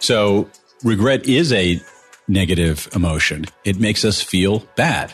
So 0.00 0.48
regret 0.84 1.26
is 1.26 1.52
a 1.52 1.80
negative 2.28 2.88
emotion. 2.94 3.46
It 3.64 3.80
makes 3.80 4.04
us 4.04 4.22
feel 4.22 4.60
bad. 4.76 5.12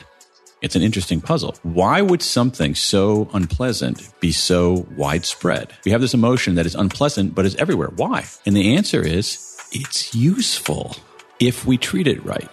It's 0.61 0.77
an 0.77 0.83
interesting 0.83 1.21
puzzle. 1.21 1.55
Why 1.63 2.01
would 2.01 2.23
something 2.23 2.75
so 2.75 3.29
unpleasant 3.33 4.09
be 4.21 4.33
so 4.33 4.87
widespread? 4.97 5.73
We 5.85 5.93
have 5.93 6.01
this 6.01 6.15
emotion 6.15 6.55
that 6.55 6.67
is 6.67 6.75
unpleasant, 6.75 7.35
but 7.35 7.45
is 7.45 7.55
everywhere. 7.57 7.91
Why? 7.97 8.25
And 8.47 8.57
the 8.57 8.77
answer 8.77 9.01
is 9.03 9.39
it's 9.73 10.15
useful 10.15 10.97
if 11.41 11.67
we 11.67 11.77
treat 11.77 12.07
it 12.07 12.25
right. 12.25 12.49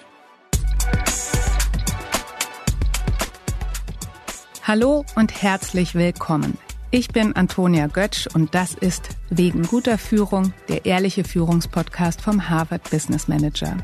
Hallo 4.61 5.05
und 5.15 5.31
herzlich 5.31 5.95
willkommen. 5.95 6.57
Ich 6.93 7.07
bin 7.07 7.37
Antonia 7.37 7.87
Götsch 7.87 8.27
und 8.33 8.53
das 8.53 8.73
ist 8.73 9.17
Wegen 9.29 9.63
guter 9.63 9.97
Führung, 9.97 10.53
der 10.67 10.85
ehrliche 10.85 11.23
Führungspodcast 11.23 12.19
vom 12.19 12.49
Harvard 12.49 12.89
Business 12.91 13.29
Manager. 13.29 13.77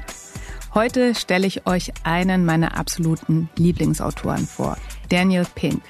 Heute 0.73 1.15
stelle 1.15 1.47
ich 1.47 1.65
euch 1.65 1.93
einen 2.03 2.43
meiner 2.43 2.77
absoluten 2.77 3.49
Lieblingsautoren 3.55 4.45
vor, 4.45 4.77
Daniel 5.07 5.45
Pink. 5.55 5.81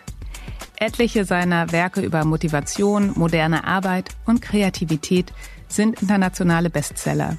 Etliche 0.75 1.25
seiner 1.25 1.71
Werke 1.71 2.01
über 2.01 2.23
Motivation, 2.23 3.13
moderne 3.15 3.63
Arbeit 3.63 4.09
und 4.27 4.43
Kreativität 4.43 5.33
sind 5.67 5.99
internationale 6.03 6.69
Bestseller. 6.69 7.37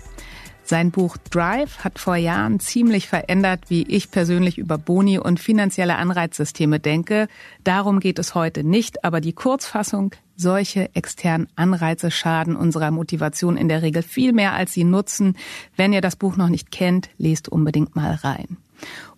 Sein 0.68 0.90
Buch 0.90 1.16
Drive 1.30 1.78
hat 1.78 1.98
vor 1.98 2.16
Jahren 2.16 2.60
ziemlich 2.60 3.08
verändert, 3.08 3.62
wie 3.68 3.84
ich 3.84 4.10
persönlich 4.10 4.58
über 4.58 4.76
Boni 4.76 5.18
und 5.18 5.40
finanzielle 5.40 5.96
Anreizsysteme 5.96 6.78
denke. 6.78 7.28
Darum 7.64 8.00
geht 8.00 8.18
es 8.18 8.34
heute 8.34 8.64
nicht, 8.64 9.02
aber 9.02 9.22
die 9.22 9.32
Kurzfassung, 9.32 10.10
solche 10.36 10.94
externen 10.94 11.48
Anreize 11.56 12.10
schaden 12.10 12.54
unserer 12.54 12.90
Motivation 12.90 13.56
in 13.56 13.68
der 13.68 13.80
Regel 13.80 14.02
viel 14.02 14.34
mehr, 14.34 14.52
als 14.52 14.74
sie 14.74 14.84
nutzen. 14.84 15.38
Wenn 15.74 15.94
ihr 15.94 16.02
das 16.02 16.16
Buch 16.16 16.36
noch 16.36 16.50
nicht 16.50 16.70
kennt, 16.70 17.08
lest 17.16 17.48
unbedingt 17.48 17.96
mal 17.96 18.16
rein. 18.16 18.58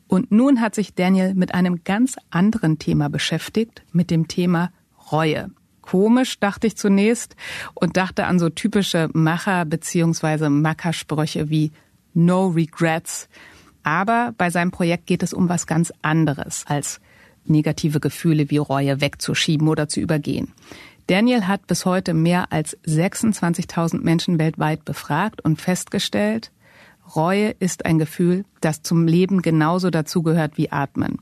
Und 0.07 0.31
nun 0.31 0.61
hat 0.61 0.77
sich 0.77 0.95
Daniel 0.95 1.35
mit 1.35 1.53
einem 1.53 1.83
ganz 1.83 2.15
anderen 2.31 2.79
Thema 2.79 3.09
beschäftigt, 3.09 3.83
mit 3.91 4.13
dem 4.13 4.29
Thema 4.29 4.71
Reue 5.11 5.51
komisch, 5.91 6.39
dachte 6.39 6.69
ich 6.69 6.77
zunächst 6.77 7.35
und 7.75 7.97
dachte 7.97 8.27
an 8.27 8.39
so 8.39 8.49
typische 8.49 9.09
Macher- 9.13 9.65
bzw. 9.65 10.49
Mackersprüche 10.49 11.51
wie 11.51 11.73
No 12.15 12.47
Regrets. 12.47 13.29
Aber 13.83 14.33
bei 14.39 14.51
seinem 14.51 14.71
Projekt 14.71 15.07
geht 15.07 15.25
es 15.25 15.33
um 15.33 15.49
was 15.49 15.67
ganz 15.67 15.93
anderes 16.01 16.65
als 16.67 17.01
negative 17.45 17.99
Gefühle 17.99 18.51
wie 18.51 18.59
Reue 18.59 19.01
wegzuschieben 19.01 19.67
oder 19.67 19.89
zu 19.89 19.99
übergehen. 19.99 20.53
Daniel 21.09 21.49
hat 21.49 21.67
bis 21.67 21.85
heute 21.87 22.15
mehr 22.15 22.53
als 22.53 22.79
26.000 22.87 24.01
Menschen 24.03 24.39
weltweit 24.39 24.85
befragt 24.85 25.41
und 25.41 25.61
festgestellt, 25.61 26.53
Reue 27.17 27.51
ist 27.59 27.85
ein 27.85 27.99
Gefühl, 27.99 28.45
das 28.61 28.83
zum 28.83 29.09
Leben 29.09 29.43
genauso 29.43 29.91
dazugehört 29.91 30.57
wie 30.57 30.71
Atmen. 30.71 31.19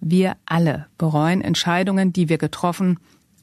Wir 0.00 0.36
alle 0.44 0.86
bereuen 0.98 1.40
Entscheidungen, 1.40 2.12
die 2.12 2.28
wir 2.28 2.38
getroffen 2.38 2.98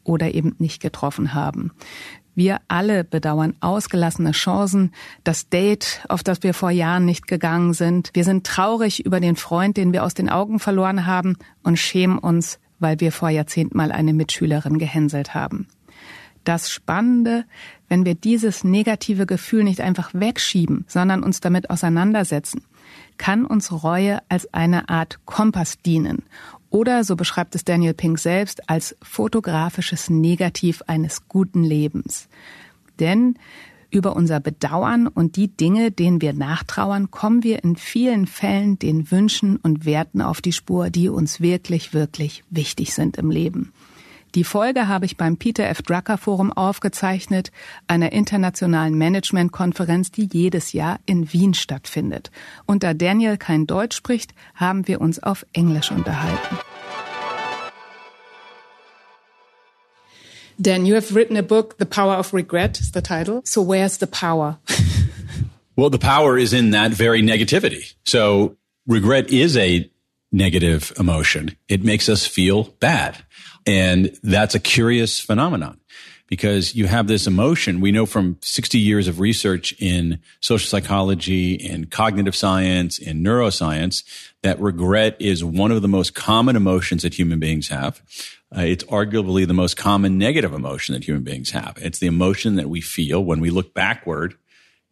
oder 0.05 0.33
eben 0.33 0.55
nicht 0.59 0.81
getroffen 0.81 1.33
haben. 1.33 1.71
Wir 2.35 2.59
alle 2.67 3.05
bedauern 3.05 3.55
ausgelassene 3.61 4.31
Chancen, 4.31 4.91
das 5.23 5.47
Date, 5.47 6.01
auf 6.09 6.21
das 6.21 6.43
wir 6.43 6.53
vor 6.53 6.69
Jahren 6.69 7.05
nicht 7.05 7.27
gegangen 7.27 7.73
sind. 7.73 8.11
Wir 8.13 8.25
sind 8.25 8.45
traurig 8.45 9.05
über 9.05 9.21
den 9.21 9.37
Freund, 9.37 9.77
den 9.77 9.93
wir 9.93 10.03
aus 10.03 10.13
den 10.13 10.29
Augen 10.29 10.59
verloren 10.59 11.05
haben 11.05 11.37
und 11.63 11.79
schämen 11.79 12.17
uns, 12.17 12.59
weil 12.77 12.99
wir 12.99 13.13
vor 13.13 13.29
Jahrzehnten 13.29 13.77
mal 13.77 13.93
eine 13.93 14.13
Mitschülerin 14.13 14.77
gehänselt 14.79 15.33
haben. 15.33 15.67
Das 16.43 16.69
Spannende, 16.69 17.45
wenn 17.87 18.05
wir 18.05 18.15
dieses 18.15 18.63
negative 18.65 19.25
Gefühl 19.25 19.63
nicht 19.63 19.81
einfach 19.81 20.13
wegschieben, 20.13 20.85
sondern 20.87 21.23
uns 21.23 21.39
damit 21.39 21.69
auseinandersetzen, 21.69 22.63
kann 23.17 23.45
uns 23.45 23.71
Reue 23.71 24.19
als 24.29 24.53
eine 24.53 24.89
Art 24.89 25.19
Kompass 25.25 25.81
dienen 25.81 26.23
oder, 26.75 27.05
so 27.05 27.15
beschreibt 27.15 27.55
es 27.55 27.63
Daniel 27.63 27.93
Pink 27.93 28.19
selbst, 28.19 28.69
als 28.69 28.97
fotografisches 29.01 30.09
Negativ 30.09 30.81
eines 30.87 31.29
guten 31.29 31.63
Lebens. 31.63 32.27
Denn 32.99 33.35
über 33.91 34.13
unser 34.17 34.41
Bedauern 34.41 35.07
und 35.07 35.37
die 35.37 35.47
Dinge, 35.47 35.91
denen 35.91 36.19
wir 36.19 36.33
nachtrauern, 36.33 37.11
kommen 37.11 37.43
wir 37.43 37.63
in 37.63 37.77
vielen 37.77 38.27
Fällen 38.27 38.77
den 38.77 39.09
Wünschen 39.09 39.55
und 39.55 39.85
Werten 39.85 40.21
auf 40.21 40.41
die 40.41 40.51
Spur, 40.51 40.89
die 40.89 41.07
uns 41.07 41.39
wirklich, 41.39 41.93
wirklich 41.93 42.43
wichtig 42.49 42.93
sind 42.93 43.15
im 43.15 43.31
Leben. 43.31 43.71
Die 44.35 44.43
Folge 44.43 44.89
habe 44.89 45.05
ich 45.05 45.15
beim 45.15 45.37
Peter 45.37 45.65
F. 45.69 45.81
Drucker 45.81 46.17
Forum 46.17 46.51
aufgezeichnet, 46.51 47.53
einer 47.87 48.11
internationalen 48.11 48.97
Managementkonferenz, 48.97 50.11
die 50.11 50.27
jedes 50.29 50.73
Jahr 50.73 50.99
in 51.05 51.31
Wien 51.31 51.53
stattfindet. 51.53 52.31
Und 52.65 52.83
da 52.83 52.93
Daniel 52.93 53.37
kein 53.37 53.65
Deutsch 53.65 53.95
spricht, 53.95 54.35
haben 54.53 54.89
wir 54.89 54.99
uns 54.99 55.23
auf 55.23 55.45
Englisch 55.53 55.89
unterhalten. 55.89 56.57
Dan, 60.59 60.85
you 60.85 60.95
have 60.95 61.15
written 61.15 61.37
a 61.37 61.43
book, 61.43 61.77
The 61.77 61.85
Power 61.85 62.13
of 62.13 62.33
Regret 62.33 62.79
is 62.79 62.91
the 62.91 63.01
title. 63.01 63.41
So 63.45 63.61
where's 63.61 63.97
the 63.97 64.07
power? 64.07 64.57
well, 65.75 65.89
the 65.89 65.99
power 65.99 66.37
is 66.37 66.53
in 66.53 66.71
that 66.71 66.91
very 66.91 67.21
negativity. 67.21 67.93
So 68.05 68.57
regret 68.87 69.29
is 69.29 69.57
a 69.57 69.89
negative 70.31 70.93
emotion. 70.97 71.55
It 71.67 71.83
makes 71.83 72.09
us 72.09 72.25
feel 72.25 72.63
bad. 72.79 73.17
And 73.65 74.17
that's 74.21 74.55
a 74.55 74.59
curious 74.59 75.19
phenomenon 75.19 75.79
because 76.27 76.75
you 76.75 76.87
have 76.87 77.07
this 77.07 77.27
emotion. 77.27 77.81
We 77.81 77.91
know 77.91 78.05
from 78.05 78.37
60 78.41 78.79
years 78.79 79.07
of 79.07 79.19
research 79.19 79.73
in 79.79 80.19
social 80.39 80.67
psychology, 80.67 81.53
in 81.53 81.85
cognitive 81.85 82.35
science, 82.35 82.97
in 82.97 83.23
neuroscience, 83.23 84.03
that 84.41 84.59
regret 84.59 85.15
is 85.19 85.43
one 85.43 85.71
of 85.71 85.81
the 85.81 85.87
most 85.87 86.15
common 86.15 86.55
emotions 86.55 87.03
that 87.03 87.13
human 87.13 87.39
beings 87.39 87.67
have. 87.67 88.01
Uh, 88.55 88.61
it's 88.61 88.83
arguably 88.85 89.45
the 89.45 89.53
most 89.53 89.77
common 89.77 90.17
negative 90.17 90.53
emotion 90.53 90.93
that 90.93 91.03
human 91.03 91.23
beings 91.23 91.51
have. 91.51 91.77
It's 91.81 91.99
the 91.99 92.07
emotion 92.07 92.55
that 92.55 92.69
we 92.69 92.81
feel 92.81 93.23
when 93.23 93.39
we 93.39 93.49
look 93.49 93.73
backward 93.73 94.35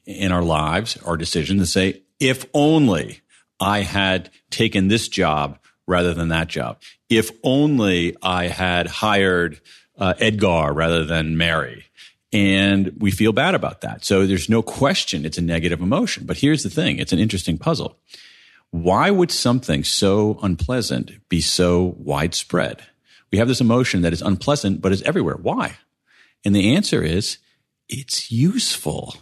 in 0.06 0.32
our 0.32 0.44
lives, 0.44 0.98
our 1.06 1.18
decisions, 1.18 1.60
and 1.60 1.70
say, 1.70 2.02
if 2.20 2.46
only 2.54 3.22
I 3.60 3.80
had 3.80 4.30
taken 4.50 4.88
this 4.88 5.08
job 5.08 5.60
rather 5.88 6.14
than 6.14 6.30
that 6.30 6.48
job. 6.48 6.82
If 7.10 7.32
only 7.44 8.16
I 8.22 8.48
had 8.48 8.88
hired 8.88 9.62
uh, 9.98 10.14
Edgar 10.20 10.74
rather 10.74 11.06
than 11.06 11.38
Mary. 11.38 11.86
And 12.32 12.94
we 12.98 13.12
feel 13.12 13.32
bad 13.32 13.54
about 13.54 13.82
that. 13.82 14.04
So 14.04 14.26
there's 14.26 14.50
no 14.50 14.62
question 14.62 15.26
it's 15.26 15.38
a 15.38 15.42
negative 15.42 15.82
emotion. 15.82 16.26
But 16.26 16.38
here's 16.38 16.64
the 16.64 16.70
thing. 16.70 16.98
It's 16.98 17.14
an 17.14 17.20
interesting 17.20 17.58
puzzle. 17.58 17.98
Why 18.72 19.12
would 19.12 19.30
something 19.30 19.84
so 19.84 20.40
unpleasant 20.42 21.30
be 21.30 21.42
so 21.42 21.96
widespread? 22.00 22.82
We 23.32 23.38
have 23.38 23.48
this 23.48 23.62
emotion 23.62 24.02
that 24.02 24.14
is 24.14 24.22
unpleasant, 24.22 24.82
but 24.82 24.92
is 24.92 25.04
everywhere. 25.04 25.38
Why? 25.40 25.78
And 26.44 26.56
the 26.56 26.76
answer 26.76 27.04
is 27.04 27.38
it's 27.88 28.32
useful 28.32 29.16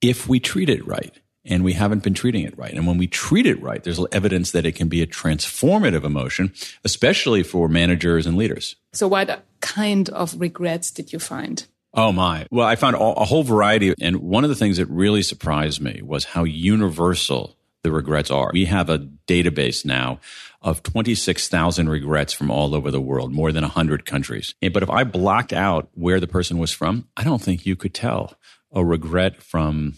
if 0.00 0.28
we 0.28 0.40
treat 0.40 0.68
it 0.68 0.84
right 0.86 1.14
and 1.44 1.62
we 1.62 1.74
haven't 1.74 2.02
been 2.02 2.14
treating 2.14 2.44
it 2.44 2.56
right. 2.58 2.72
And 2.72 2.86
when 2.86 2.98
we 2.98 3.06
treat 3.06 3.46
it 3.46 3.60
right, 3.62 3.82
there's 3.82 4.00
evidence 4.12 4.50
that 4.52 4.66
it 4.66 4.72
can 4.72 4.88
be 4.88 5.02
a 5.02 5.06
transformative 5.06 6.04
emotion, 6.04 6.52
especially 6.84 7.42
for 7.42 7.68
managers 7.68 8.26
and 8.26 8.36
leaders. 8.36 8.76
So 8.92 9.06
what 9.06 9.44
kind 9.64 10.10
of 10.10 10.38
regrets 10.38 10.90
did 10.90 11.12
you 11.12 11.18
find? 11.18 11.66
Oh 11.94 12.12
my. 12.12 12.46
Well, 12.50 12.66
I 12.66 12.76
found 12.76 12.96
a 12.96 13.24
whole 13.24 13.44
variety. 13.44 13.94
And 14.00 14.16
one 14.16 14.44
of 14.44 14.50
the 14.50 14.56
things 14.56 14.76
that 14.76 14.86
really 14.86 15.22
surprised 15.22 15.80
me 15.80 16.02
was 16.02 16.24
how 16.24 16.44
universal 16.44 17.56
the 17.82 17.90
regrets 17.90 18.30
are. 18.30 18.50
We 18.52 18.66
have 18.66 18.90
a 18.90 19.08
database 19.26 19.84
now 19.84 20.20
of 20.60 20.82
26,000 20.82 21.88
regrets 21.88 22.32
from 22.32 22.50
all 22.50 22.74
over 22.74 22.90
the 22.90 23.00
world, 23.00 23.32
more 23.32 23.52
than 23.52 23.62
100 23.62 24.04
countries. 24.04 24.54
But 24.60 24.82
if 24.82 24.90
I 24.90 25.04
blocked 25.04 25.52
out 25.52 25.88
where 25.94 26.20
the 26.20 26.26
person 26.26 26.58
was 26.58 26.72
from, 26.72 27.08
I 27.16 27.24
don't 27.24 27.42
think 27.42 27.64
you 27.64 27.76
could 27.76 27.94
tell 27.94 28.34
a 28.72 28.84
regret 28.84 29.42
from 29.42 29.94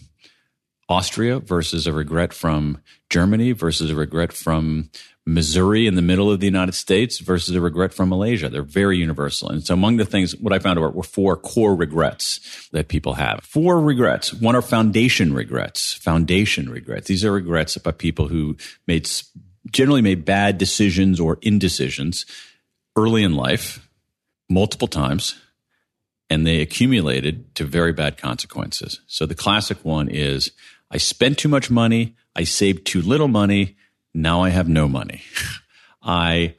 Austria 0.89 1.39
versus 1.39 1.87
a 1.87 1.93
regret 1.93 2.31
from 2.31 2.81
Germany 3.09 3.51
versus 3.53 3.91
a 3.91 3.95
regret 3.95 4.33
from 4.33 4.89
Missouri 5.27 5.87
in 5.87 5.95
the 5.95 6.01
middle 6.01 6.31
of 6.31 6.39
the 6.39 6.45
United 6.45 6.73
States 6.73 7.19
versus 7.19 7.53
a 7.53 7.59
regret 7.59 7.93
from 7.93 8.07
Malaysia. 8.07 8.47
They're 8.47 8.63
very 8.63 8.97
universal. 8.97 9.49
And 9.49 9.61
so 9.61 9.73
among 9.73 9.97
the 9.97 10.05
things, 10.05 10.33
what 10.37 10.53
I 10.53 10.59
found 10.59 10.79
were 10.79 11.03
four 11.03 11.35
core 11.35 11.75
regrets 11.75 12.69
that 12.71 12.87
people 12.87 13.15
have. 13.15 13.43
Four 13.43 13.81
regrets. 13.81 14.33
One 14.33 14.55
are 14.55 14.61
foundation 14.61 15.33
regrets. 15.33 15.93
Foundation 15.95 16.69
regrets. 16.69 17.07
These 17.09 17.25
are 17.25 17.31
regrets 17.33 17.77
by 17.77 17.91
people 17.91 18.29
who 18.29 18.55
made, 18.87 19.09
generally 19.69 20.01
made 20.01 20.23
bad 20.23 20.57
decisions 20.57 21.19
or 21.19 21.39
indecisions 21.41 22.25
early 22.95 23.21
in 23.21 23.33
life, 23.33 23.85
multiple 24.49 24.87
times, 24.87 25.35
and 26.29 26.47
they 26.47 26.61
accumulated 26.61 27.53
to 27.55 27.65
very 27.65 27.91
bad 27.91 28.17
consequences. 28.17 29.01
So 29.07 29.25
the 29.25 29.35
classic 29.35 29.83
one 29.83 30.07
is 30.07 30.51
I 30.89 30.97
spent 30.97 31.37
too 31.37 31.49
much 31.49 31.69
money. 31.69 32.15
I 32.33 32.45
saved 32.45 32.87
too 32.87 33.01
little 33.01 33.27
money. 33.27 33.75
Now 34.17 34.41
I 34.41 34.49
have 34.49 34.67
no 34.67 34.87
money. 34.87 35.21
I 36.01 36.55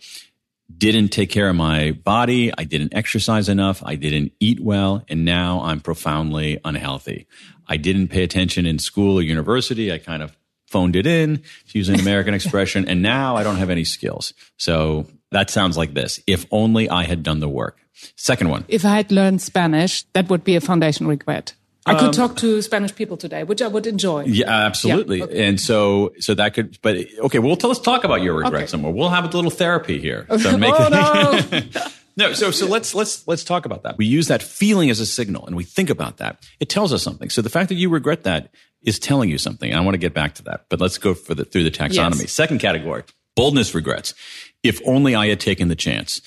didn't 0.74 1.08
take 1.08 1.28
care 1.28 1.48
of 1.48 1.56
my 1.56 1.90
body. 1.90 2.52
I 2.56 2.62
didn't 2.62 2.94
exercise 2.94 3.48
enough. 3.48 3.82
I 3.84 3.96
didn't 3.96 4.32
eat 4.38 4.60
well. 4.60 5.02
And 5.08 5.24
now 5.24 5.62
I'm 5.62 5.80
profoundly 5.80 6.60
unhealthy. 6.64 7.26
I 7.66 7.76
didn't 7.76 8.08
pay 8.08 8.22
attention 8.22 8.64
in 8.64 8.78
school 8.78 9.18
or 9.18 9.22
university. 9.22 9.92
I 9.92 9.98
kind 9.98 10.22
of 10.22 10.38
phoned 10.68 10.94
it 10.94 11.04
in 11.04 11.42
to 11.70 11.78
use 11.78 11.88
an 11.88 11.98
American 11.98 12.32
expression. 12.40 12.86
And 12.88 13.02
now 13.02 13.34
I 13.34 13.42
don't 13.42 13.56
have 13.56 13.70
any 13.70 13.84
skills. 13.84 14.34
So 14.56 15.08
that 15.32 15.50
sounds 15.50 15.76
like 15.76 15.94
this. 15.94 16.20
If 16.28 16.46
only 16.52 16.88
I 16.88 17.02
had 17.02 17.24
done 17.24 17.40
the 17.40 17.48
work. 17.48 17.78
Second 18.14 18.50
one. 18.50 18.66
If 18.68 18.84
I 18.84 18.94
had 18.94 19.10
learned 19.10 19.42
Spanish, 19.42 20.04
that 20.12 20.28
would 20.28 20.44
be 20.44 20.54
a 20.54 20.60
foundation 20.60 21.08
regret. 21.08 21.54
I 21.88 21.94
could 21.94 22.06
um, 22.06 22.12
talk 22.12 22.36
to 22.36 22.62
Spanish 22.62 22.94
people 22.94 23.16
today, 23.16 23.44
which 23.44 23.62
I 23.62 23.68
would 23.68 23.86
enjoy. 23.86 24.24
Yeah, 24.24 24.50
absolutely. 24.50 25.18
Yeah, 25.18 25.24
okay. 25.24 25.48
And 25.48 25.60
so, 25.60 26.12
so 26.20 26.34
that 26.34 26.54
could, 26.54 26.78
but 26.82 26.96
okay, 27.20 27.38
well, 27.38 27.56
tell 27.56 27.70
us 27.70 27.80
talk 27.80 28.04
about 28.04 28.22
your 28.22 28.34
regrets 28.34 28.54
okay. 28.54 28.66
some 28.66 28.82
more. 28.82 28.92
We'll 28.92 29.08
have 29.08 29.24
a 29.24 29.28
little 29.28 29.50
therapy 29.50 29.98
here. 29.98 30.26
So 30.38 30.56
make 30.56 30.74
oh, 30.76 30.88
no. 31.50 31.60
no, 32.16 32.32
so, 32.32 32.50
so 32.50 32.66
let's, 32.66 32.94
let's, 32.94 33.26
let's 33.26 33.44
talk 33.44 33.66
about 33.66 33.82
that. 33.82 33.98
We 33.98 34.06
use 34.06 34.28
that 34.28 34.42
feeling 34.42 34.90
as 34.90 35.00
a 35.00 35.06
signal 35.06 35.46
and 35.46 35.56
we 35.56 35.64
think 35.64 35.90
about 35.90 36.18
that. 36.18 36.46
It 36.60 36.68
tells 36.68 36.92
us 36.92 37.02
something. 37.02 37.30
So 37.30 37.42
the 37.42 37.50
fact 37.50 37.68
that 37.70 37.76
you 37.76 37.88
regret 37.88 38.24
that 38.24 38.50
is 38.82 38.98
telling 38.98 39.30
you 39.30 39.38
something. 39.38 39.74
I 39.74 39.80
want 39.80 39.94
to 39.94 39.98
get 39.98 40.14
back 40.14 40.34
to 40.36 40.44
that, 40.44 40.66
but 40.68 40.80
let's 40.80 40.98
go 40.98 41.14
for 41.14 41.34
the, 41.34 41.44
through 41.44 41.64
the 41.64 41.70
taxonomy. 41.70 42.20
Yes. 42.20 42.32
Second 42.32 42.60
category, 42.60 43.04
boldness 43.36 43.74
regrets. 43.74 44.14
If 44.62 44.80
only 44.86 45.14
I 45.14 45.28
had 45.28 45.40
taken 45.40 45.68
the 45.68 45.76
chance. 45.76 46.20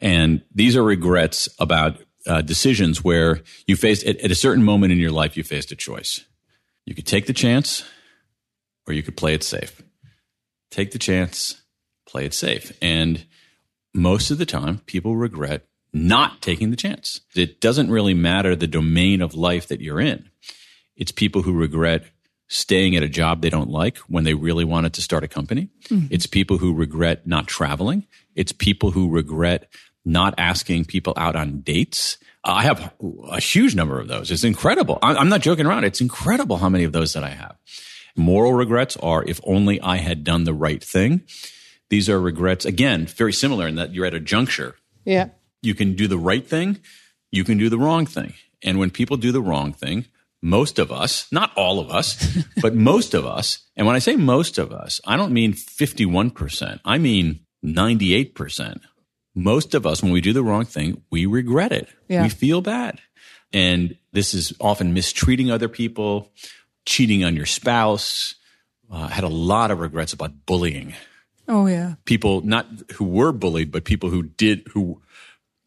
And 0.00 0.42
these 0.54 0.76
are 0.76 0.82
regrets 0.82 1.48
about 1.58 1.98
uh, 2.26 2.42
decisions 2.42 3.02
where 3.02 3.40
you 3.66 3.76
faced 3.76 4.04
at, 4.06 4.18
at 4.20 4.30
a 4.30 4.34
certain 4.34 4.64
moment 4.64 4.92
in 4.92 4.98
your 4.98 5.10
life, 5.10 5.36
you 5.36 5.42
faced 5.42 5.72
a 5.72 5.76
choice. 5.76 6.24
You 6.84 6.94
could 6.94 7.06
take 7.06 7.26
the 7.26 7.32
chance 7.32 7.84
or 8.86 8.94
you 8.94 9.02
could 9.02 9.16
play 9.16 9.34
it 9.34 9.42
safe. 9.42 9.82
Take 10.70 10.92
the 10.92 10.98
chance, 10.98 11.62
play 12.06 12.24
it 12.24 12.34
safe. 12.34 12.76
And 12.82 13.26
most 13.94 14.30
of 14.30 14.38
the 14.38 14.46
time, 14.46 14.78
people 14.86 15.16
regret 15.16 15.66
not 15.92 16.40
taking 16.40 16.70
the 16.70 16.76
chance. 16.76 17.20
It 17.34 17.60
doesn't 17.60 17.90
really 17.90 18.14
matter 18.14 18.54
the 18.54 18.66
domain 18.66 19.20
of 19.20 19.34
life 19.34 19.66
that 19.68 19.80
you're 19.80 20.00
in. 20.00 20.30
It's 20.96 21.12
people 21.12 21.42
who 21.42 21.52
regret 21.52 22.04
staying 22.48 22.96
at 22.96 23.02
a 23.02 23.08
job 23.08 23.40
they 23.40 23.50
don't 23.50 23.70
like 23.70 23.98
when 23.98 24.24
they 24.24 24.34
really 24.34 24.64
wanted 24.64 24.92
to 24.92 25.02
start 25.02 25.24
a 25.24 25.28
company. 25.28 25.68
Mm-hmm. 25.88 26.08
It's 26.10 26.26
people 26.26 26.58
who 26.58 26.74
regret 26.74 27.26
not 27.26 27.46
traveling. 27.46 28.06
It's 28.34 28.52
people 28.52 28.90
who 28.90 29.08
regret 29.08 29.72
not 30.04 30.34
asking 30.38 30.86
people 30.86 31.12
out 31.16 31.36
on 31.36 31.60
dates. 31.60 32.18
Uh, 32.44 32.52
I 32.52 32.62
have 32.62 32.92
a 33.30 33.40
huge 33.40 33.74
number 33.74 34.00
of 34.00 34.08
those. 34.08 34.30
It's 34.30 34.44
incredible. 34.44 34.98
I'm 35.02 35.28
not 35.28 35.42
joking 35.42 35.66
around. 35.66 35.84
It's 35.84 36.00
incredible 36.00 36.56
how 36.58 36.68
many 36.68 36.84
of 36.84 36.92
those 36.92 37.12
that 37.12 37.24
I 37.24 37.30
have. 37.30 37.56
Moral 38.16 38.54
regrets 38.54 38.96
are 38.96 39.24
if 39.24 39.40
only 39.44 39.80
I 39.80 39.98
had 39.98 40.24
done 40.24 40.44
the 40.44 40.54
right 40.54 40.82
thing. 40.82 41.22
These 41.90 42.08
are 42.08 42.20
regrets, 42.20 42.64
again, 42.64 43.06
very 43.06 43.32
similar 43.32 43.66
in 43.66 43.74
that 43.74 43.92
you're 43.92 44.06
at 44.06 44.14
a 44.14 44.20
juncture. 44.20 44.76
Yeah. 45.04 45.30
You 45.62 45.74
can 45.74 45.94
do 45.94 46.06
the 46.06 46.18
right 46.18 46.46
thing, 46.46 46.78
you 47.30 47.44
can 47.44 47.58
do 47.58 47.68
the 47.68 47.78
wrong 47.78 48.06
thing. 48.06 48.34
And 48.62 48.78
when 48.78 48.90
people 48.90 49.16
do 49.16 49.32
the 49.32 49.42
wrong 49.42 49.72
thing, 49.72 50.06
most 50.42 50.78
of 50.78 50.90
us, 50.90 51.30
not 51.30 51.52
all 51.56 51.80
of 51.80 51.90
us, 51.90 52.38
but 52.62 52.74
most 52.74 53.14
of 53.14 53.26
us, 53.26 53.58
and 53.76 53.86
when 53.86 53.96
I 53.96 54.00
say 54.00 54.16
most 54.16 54.58
of 54.58 54.72
us, 54.72 55.00
I 55.06 55.16
don't 55.16 55.32
mean 55.32 55.52
51%, 55.52 56.80
I 56.84 56.98
mean 56.98 57.40
98% 57.64 58.80
most 59.34 59.74
of 59.74 59.86
us, 59.86 60.02
when 60.02 60.12
we 60.12 60.20
do 60.20 60.32
the 60.32 60.42
wrong 60.42 60.64
thing, 60.64 61.02
we 61.10 61.26
regret 61.26 61.72
it. 61.72 61.88
Yeah. 62.08 62.22
We 62.22 62.28
feel 62.28 62.60
bad. 62.60 63.00
And 63.52 63.96
this 64.12 64.34
is 64.34 64.52
often 64.60 64.94
mistreating 64.94 65.50
other 65.50 65.68
people, 65.68 66.32
cheating 66.84 67.24
on 67.24 67.36
your 67.36 67.46
spouse. 67.46 68.34
Uh, 68.90 69.06
had 69.06 69.24
a 69.24 69.28
lot 69.28 69.70
of 69.70 69.78
regrets 69.78 70.12
about 70.12 70.46
bullying. 70.46 70.94
Oh 71.46 71.66
yeah. 71.66 71.94
People 72.04 72.40
not 72.42 72.66
who 72.94 73.04
were 73.04 73.32
bullied, 73.32 73.70
but 73.70 73.84
people 73.84 74.10
who 74.10 74.22
did 74.22 74.66
who 74.72 75.00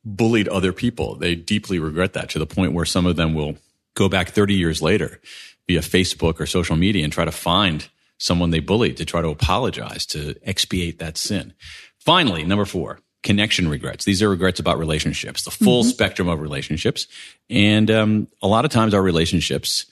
bullied 0.06 0.48
other 0.48 0.74
people. 0.74 1.15
They 1.15 1.36
deeply 1.36 1.80
regret 1.80 2.13
that 2.13 2.30
to 2.31 2.39
the 2.39 2.45
point 2.45 2.74
where 2.74 2.86
some 2.86 3.06
of 3.06 3.15
them 3.15 3.33
will 3.33 3.56
go 3.95 4.10
back 4.10 4.30
30 4.30 4.56
years 4.56 4.81
later 4.81 5.21
via 5.68 5.80
Facebook 5.80 6.39
or 6.39 6.45
social 6.45 6.75
media 6.75 7.04
and 7.04 7.13
try 7.13 7.25
to 7.25 7.31
find 7.31 7.88
someone 8.18 8.50
they 8.50 8.60
bullied 8.60 8.98
to 8.98 9.06
try 9.06 9.21
to 9.21 9.30
apologize 9.30 10.06
to 10.07 10.36
expiate 10.44 11.00
that 11.00 11.18
sin. 11.18 11.54
Finally, 12.00 12.44
number 12.44 12.65
4, 12.65 13.00
connection 13.24 13.68
regrets. 13.68 14.06
These 14.06 14.22
are 14.22 14.30
regrets 14.30 14.60
about 14.60 14.78
relationships, 14.78 15.44
the 15.44 15.52
full 15.52 15.81
mm-hmm. 15.81 15.90
spectrum 15.90 16.28
of 16.28 16.42
relationships. 16.42 17.08
And 17.50 17.90
um, 17.90 18.28
a 18.42 18.48
lot 18.48 18.66
of 18.66 18.72
times 18.72 18.94
our 18.94 19.02
relationships 19.02 19.86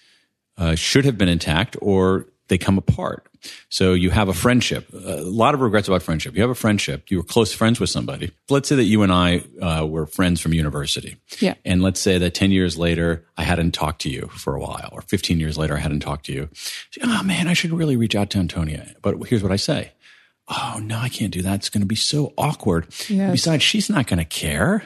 uh, 0.58 0.76
should 0.76 1.06
have 1.06 1.18
been 1.18 1.30
intact 1.30 1.78
or 1.82 2.28
they 2.50 2.58
come 2.58 2.78
apart. 2.78 3.28
So 3.70 3.94
you 3.94 4.10
have 4.10 4.28
a 4.28 4.34
friendship, 4.34 4.88
a 4.94 5.22
lot 5.22 5.56
of 5.56 5.62
regrets 5.62 5.88
about 5.88 6.04
friendship. 6.04 6.36
You 6.36 6.42
have 6.42 6.52
a 6.52 6.56
friendship, 6.56 7.10
you 7.10 7.18
were 7.18 7.24
close 7.24 7.54
friends 7.54 7.80
with 7.80 7.90
somebody. 7.90 8.32
Let's 8.50 8.70
say 8.70 8.76
that 8.76 8.84
you 8.84 9.02
and 9.02 9.12
I 9.12 9.44
uh, 9.62 9.88
were 9.88 10.06
friends 10.06 10.42
from 10.42 10.54
university. 10.54 11.16
Yeah. 11.40 11.56
And 11.66 11.82
let's 11.82 12.00
say 12.00 12.18
that 12.20 12.36
10 12.36 12.52
years 12.52 12.78
later, 12.78 13.26
I 13.38 13.44
hadn't 13.44 13.72
talked 13.72 14.02
to 14.02 14.10
you 14.10 14.28
for 14.28 14.56
a 14.56 14.60
while, 14.60 14.90
or 14.92 15.02
15 15.02 15.40
years 15.40 15.58
later, 15.58 15.76
I 15.76 15.80
hadn't 15.80 16.02
talked 16.02 16.26
to 16.28 16.34
you. 16.34 16.50
oh 17.02 17.24
man, 17.24 17.48
I 17.48 17.54
should 17.54 17.72
really 17.72 17.96
reach 17.96 18.16
out 18.16 18.30
to 18.32 18.38
Antonia. 18.38 18.94
But 19.02 19.16
here's 19.24 19.42
what 19.42 19.52
I 19.52 19.56
say 19.56 19.94
oh 20.48 20.80
no, 20.82 20.98
I 20.98 21.10
can't 21.10 21.32
do 21.32 21.42
that. 21.42 21.56
It's 21.56 21.70
going 21.70 21.82
to 21.82 21.88
be 21.88 21.96
so 21.96 22.34
awkward. 22.38 22.88
Yes. 23.08 23.32
Besides, 23.32 23.64
she's 23.64 23.90
not 23.90 24.08
going 24.08 24.20
to 24.20 24.26
care. 24.26 24.84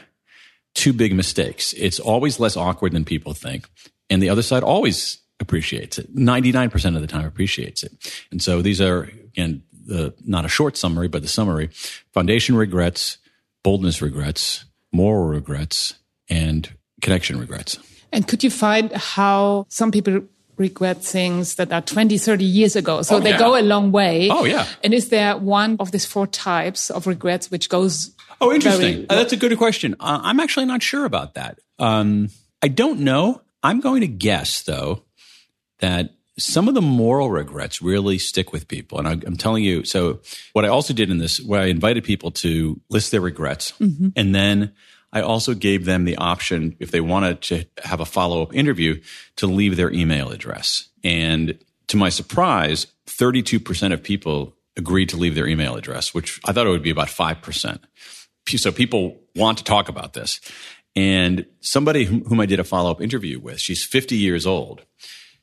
Two 0.74 0.94
big 0.94 1.14
mistakes. 1.16 1.74
It's 1.74 2.00
always 2.00 2.40
less 2.40 2.58
awkward 2.58 2.92
than 2.92 3.06
people 3.06 3.34
think. 3.34 3.70
And 4.10 4.22
the 4.22 4.30
other 4.30 4.42
side 4.42 4.64
always 4.64 5.20
appreciates 5.40 5.98
it. 5.98 6.14
99% 6.16 6.96
of 6.96 7.02
the 7.02 7.08
time 7.08 7.26
appreciates 7.26 7.84
it. 7.84 7.94
And 8.32 8.42
so 8.42 8.62
these 8.62 8.82
are, 8.82 9.04
again, 9.04 9.64
the, 9.72 10.14
not 10.26 10.46
a 10.46 10.50
short 10.50 10.78
summary, 10.78 11.08
but 11.08 11.22
the 11.22 11.28
summary. 11.28 11.70
Foundation 12.14 12.56
regrets, 12.56 13.18
boldness 13.64 14.02
regrets, 14.02 14.66
moral 14.92 15.28
regrets, 15.28 15.96
and 16.30 16.70
connection 17.02 17.40
regrets. 17.40 17.80
And 18.12 18.28
could 18.28 18.44
you 18.44 18.50
find 18.50 18.92
how 18.94 19.66
some 19.70 19.92
people 19.92 20.22
regret 20.58 21.04
things 21.04 21.56
that 21.56 21.72
are 21.72 21.82
20, 21.82 22.18
30 22.18 22.46
years 22.46 22.76
ago. 22.76 23.02
So 23.02 23.18
oh, 23.18 23.20
they 23.20 23.32
yeah. 23.32 23.40
go 23.40 23.58
a 23.58 23.62
long 23.62 23.92
way. 23.92 24.30
Oh, 24.32 24.46
yeah. 24.46 24.66
And 24.84 24.94
is 24.94 25.10
there 25.10 25.38
one 25.38 25.78
of 25.80 25.92
these 25.92 26.06
four 26.06 26.28
types 26.28 26.90
of 26.90 27.08
regrets 27.08 27.52
which 27.52 27.70
goes? 27.70 28.16
Oh, 28.42 28.54
interesting. 28.54 28.94
Very, 28.94 29.10
uh, 29.10 29.16
that's 29.16 29.34
a 29.34 29.38
good 29.38 29.58
question. 29.58 29.96
Uh, 30.00 30.20
I'm 30.24 30.40
actually 30.40 30.66
not 30.66 30.84
sure 30.84 31.06
about 31.06 31.36
that. 31.36 31.60
Um, 31.80 32.30
I 32.62 32.68
don't 32.68 33.02
know. 33.02 33.42
I'm 33.64 33.80
going 33.80 34.02
to 34.02 34.08
guess, 34.08 34.62
though, 34.64 35.04
that 35.80 36.12
some 36.38 36.68
of 36.68 36.74
the 36.74 36.82
moral 36.82 37.32
regrets 37.32 37.82
really 37.82 38.18
stick 38.18 38.52
with 38.52 38.68
people. 38.68 39.00
And 39.00 39.08
I, 39.08 39.12
am 39.12 39.38
telling 39.38 39.64
you, 39.64 39.86
so 39.86 40.20
what 40.54 40.66
I 40.66 40.68
also 40.68 40.94
did 40.94 41.10
in 41.10 41.18
this, 41.18 41.42
where 41.42 41.62
I 41.62 41.66
invited 41.66 42.04
people 42.04 42.32
to 42.32 42.80
list 42.90 43.12
their 43.12 43.22
regrets 43.22 43.74
mm-hmm. 43.80 44.10
and 44.16 44.36
then 44.36 44.74
I 45.16 45.22
also 45.22 45.56
gave 45.56 45.86
them 45.86 46.04
the 46.04 46.18
option, 46.18 46.76
if 46.80 46.92
they 46.92 47.02
wanted 47.02 47.42
to 47.44 47.66
have 47.84 48.02
a 48.02 48.06
follow 48.06 48.44
up 48.44 48.54
interview, 48.54 49.02
to 49.38 49.48
leave 49.48 49.78
their 49.78 49.92
email 49.92 50.30
address. 50.30 50.90
And 51.04 51.58
to 51.88 51.98
my 51.98 52.10
surprise, 52.10 52.88
32% 53.08 53.94
of 53.94 54.04
people 54.04 54.54
agreed 54.76 55.10
to 55.10 55.18
leave 55.18 55.34
their 55.34 55.48
email 55.48 55.76
address, 55.76 56.14
which 56.14 56.42
I 56.46 56.52
thought 56.52 56.68
it 56.68 56.72
would 56.72 56.84
be 56.84 56.90
about 56.90 57.08
5%. 57.08 57.80
So 58.58 58.72
people 58.72 59.18
want 59.36 59.58
to 59.60 59.64
talk 59.64 59.90
about 59.90 60.14
this. 60.14 60.42
And 60.96 61.46
somebody 61.62 62.06
whom 62.06 62.40
I 62.40 62.46
did 62.46 62.60
a 62.60 62.64
follow 62.64 62.92
up 62.92 63.02
interview 63.02 63.40
with, 63.40 63.60
she's 63.60 63.84
50 63.84 64.16
years 64.18 64.46
old. 64.46 64.84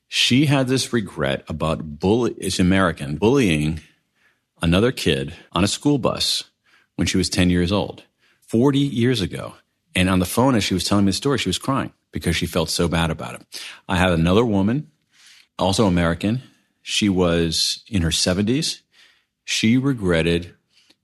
She 0.07 0.47
had 0.47 0.69
this 0.69 0.93
regret 0.93 1.45
about 1.49 1.99
bully, 1.99 2.35
it's 2.37 2.59
American, 2.59 3.17
bullying 3.17 3.81
another 4.61 4.93
kid 4.93 5.35
on 5.53 5.65
a 5.65 5.69
school 5.69 5.97
bus 5.99 6.45
when 6.97 7.07
she 7.07 7.17
was 7.17 7.31
10 7.31 7.49
years 7.49 7.73
old, 7.73 8.03
40 8.43 8.79
years 8.79 9.23
ago. 9.23 9.55
And 9.95 10.09
on 10.09 10.19
the 10.19 10.27
phone, 10.27 10.55
as 10.55 10.65
she 10.65 10.75
was 10.75 10.85
telling 10.85 11.05
me 11.05 11.11
the 11.11 11.17
story, 11.17 11.39
she 11.39 11.49
was 11.49 11.59
crying 11.59 11.93
because 12.13 12.37
she 12.37 12.47
felt 12.47 12.71
so 12.71 12.89
bad 12.89 13.11
about 13.11 13.35
it. 13.35 13.61
I 13.89 13.97
had 13.97 14.11
another 14.11 14.45
woman, 14.45 14.91
also 15.59 15.87
American. 15.87 16.43
She 16.83 17.09
was 17.09 17.85
in 17.89 18.03
her 18.03 18.11
70s. 18.11 18.81
She 19.45 19.77
regretted 19.77 20.55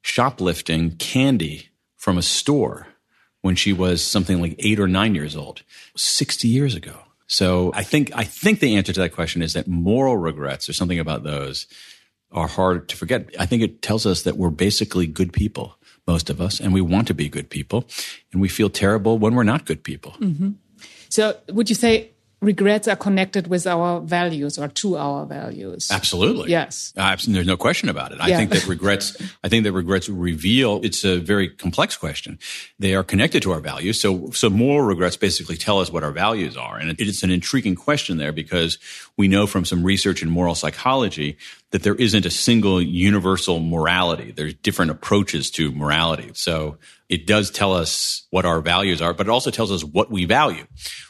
shoplifting 0.02 0.92
candy 0.96 1.68
from 1.96 2.18
a 2.18 2.22
store 2.22 2.86
when 3.42 3.56
she 3.56 3.72
was 3.72 4.02
something 4.02 4.40
like 4.40 4.56
eight 4.58 4.80
or 4.80 4.88
nine 4.88 5.14
years 5.14 5.36
old, 5.36 5.62
60 5.96 6.48
years 6.48 6.74
ago. 6.74 6.96
So 7.26 7.72
I 7.74 7.82
think, 7.82 8.10
I 8.14 8.24
think 8.24 8.60
the 8.60 8.76
answer 8.76 8.92
to 8.92 9.00
that 9.00 9.12
question 9.12 9.42
is 9.42 9.52
that 9.52 9.68
moral 9.68 10.16
regrets 10.16 10.68
or 10.68 10.72
something 10.72 10.98
about 10.98 11.24
those 11.24 11.66
are 12.32 12.48
hard 12.48 12.88
to 12.88 12.96
forget. 12.96 13.28
I 13.38 13.46
think 13.46 13.62
it 13.62 13.82
tells 13.82 14.06
us 14.06 14.22
that 14.22 14.36
we're 14.36 14.50
basically 14.50 15.06
good 15.06 15.32
people 15.32 15.77
most 16.08 16.30
of 16.30 16.40
us, 16.40 16.58
and 16.58 16.72
we 16.72 16.80
want 16.80 17.06
to 17.08 17.14
be 17.14 17.28
good 17.28 17.50
people, 17.50 17.86
and 18.32 18.40
we 18.40 18.48
feel 18.48 18.70
terrible 18.70 19.18
when 19.18 19.34
we're 19.34 19.50
not 19.54 19.64
good 19.64 19.84
people. 19.84 20.12
Mm-hmm. 20.18 20.50
So, 21.08 21.36
would 21.52 21.68
you 21.68 21.76
say 21.76 22.10
regrets 22.40 22.86
are 22.86 22.96
connected 22.96 23.48
with 23.48 23.66
our 23.66 24.00
values 24.00 24.58
or 24.58 24.68
to 24.68 24.96
our 24.96 25.26
values. 25.26 25.90
Absolutely. 25.90 26.50
Yes. 26.50 26.92
Uh, 26.96 27.16
there's 27.26 27.46
no 27.46 27.56
question 27.56 27.88
about 27.88 28.12
it. 28.12 28.20
I 28.20 28.28
yeah. 28.28 28.36
think 28.36 28.50
that 28.50 28.66
regrets, 28.76 29.16
I 29.42 29.48
think 29.48 29.64
that 29.64 29.72
regrets 29.72 30.08
reveal, 30.08 30.80
it's 30.84 31.04
a 31.04 31.18
very 31.18 31.48
complex 31.48 31.96
question. 31.96 32.38
They 32.78 32.94
are 32.94 33.02
connected 33.02 33.42
to 33.42 33.52
our 33.52 33.60
values. 33.60 34.00
So, 34.00 34.30
so 34.30 34.50
moral 34.50 34.86
regrets 34.86 35.16
basically 35.16 35.56
tell 35.56 35.80
us 35.80 35.90
what 35.90 36.04
our 36.04 36.12
values 36.12 36.56
are. 36.56 36.78
And 36.78 36.94
it's 37.00 37.22
an 37.22 37.30
intriguing 37.30 37.74
question 37.74 38.18
there 38.18 38.32
because 38.32 38.78
we 39.18 39.26
know 39.28 39.48
from 39.48 39.64
some 39.64 39.82
research 39.82 40.22
in 40.22 40.30
moral 40.30 40.54
psychology 40.54 41.36
that 41.72 41.82
there 41.82 41.96
isn't 41.96 42.24
a 42.24 42.30
single 42.30 42.80
universal 42.80 43.58
morality. 43.58 44.30
There's 44.30 44.54
different 44.54 44.92
approaches 44.92 45.50
to 45.52 45.72
morality. 45.72 46.30
So 46.34 46.78
it 47.08 47.26
does 47.26 47.50
tell 47.50 47.74
us 47.74 48.26
what 48.30 48.46
our 48.46 48.60
values 48.60 49.02
are, 49.02 49.12
but 49.12 49.26
it 49.26 49.30
also 49.30 49.50
tells 49.50 49.72
us 49.72 49.82
what 49.82 50.10
we 50.10 50.24
value. 50.24 50.66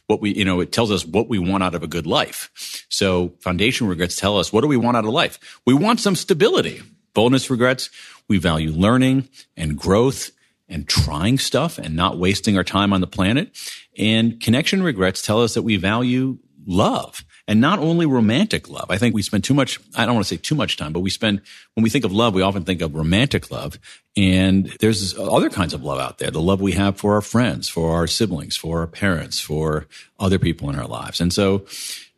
What 0.07 0.23
we, 0.23 0.35
you 0.35 0.45
know, 0.47 0.61
it 0.61 0.73
tells 0.73 0.91
us 0.91 1.05
what 1.05 1.29
we 1.29 1.39
want 1.39 1.63
out 1.63 1.75
of 1.75 1.83
a 1.83 1.87
good 1.87 2.07
life. 2.07 2.87
So 2.89 3.35
foundation 3.41 3.87
regrets 3.87 4.17
tell 4.17 4.39
us 4.39 4.53
what 4.53 4.63
do 4.63 4.69
we 4.69 4.79
want 4.79 4.97
out 4.97 5.05
of 5.05 5.11
life? 5.11 5.61
We 5.67 5.75
want 5.75 6.01
some 6.01 6.17
stability. 6.17 6.83
Boldness 7.13 7.51
regrets, 7.51 7.91
we 8.27 8.39
value 8.39 8.71
learning 8.71 9.29
and 9.55 9.77
growth 9.77 10.31
and 10.67 10.89
trying 10.89 11.39
stuff 11.39 11.79
and 11.79 11.95
not 11.95 12.19
wasting 12.19 12.57
our 12.57 12.65
time 12.65 12.93
on 12.95 13.03
the 13.03 13.07
planet. 13.07 13.51
And 13.99 14.41
connection 14.41 14.83
regrets 14.83 15.21
tell 15.21 15.43
us 15.43 15.55
that 15.55 15.63
we 15.63 15.77
value 15.77 16.39
love 16.67 17.25
and 17.49 17.63
not 17.63 17.79
only 17.79 18.05
romantic 18.05 18.69
love. 18.69 18.91
I 18.91 18.99
think 18.99 19.15
we 19.15 19.23
spend 19.23 19.43
too 19.43 19.55
much, 19.55 19.81
I 19.97 20.05
don't 20.05 20.15
want 20.15 20.27
to 20.27 20.35
say 20.35 20.37
too 20.37 20.55
much 20.55 20.77
time, 20.77 20.93
but 20.93 21.01
we 21.01 21.09
spend, 21.09 21.41
when 21.75 21.83
we 21.83 21.89
think 21.89 22.05
of 22.05 22.13
love, 22.13 22.35
we 22.35 22.43
often 22.43 22.65
think 22.65 22.83
of 22.83 22.95
romantic 22.95 23.51
love. 23.51 23.79
And 24.17 24.67
there's 24.81 25.19
other 25.19 25.49
kinds 25.49 25.73
of 25.73 25.83
love 25.83 25.99
out 25.99 26.19
there. 26.19 26.31
The 26.31 26.43
love 26.43 26.61
we 26.61 26.73
have 26.73 26.99
for 26.99 27.15
our 27.15 27.23
friends, 27.23 27.67
for 27.67 27.97
our 27.97 28.07
siblings, 28.07 28.57
for 28.57 28.81
our 28.81 28.87
parents, 28.87 29.41
for 29.41 29.87
other 30.21 30.39
people 30.39 30.69
in 30.69 30.79
our 30.79 30.87
lives. 30.87 31.21
And 31.23 31.33
so, 31.33 31.65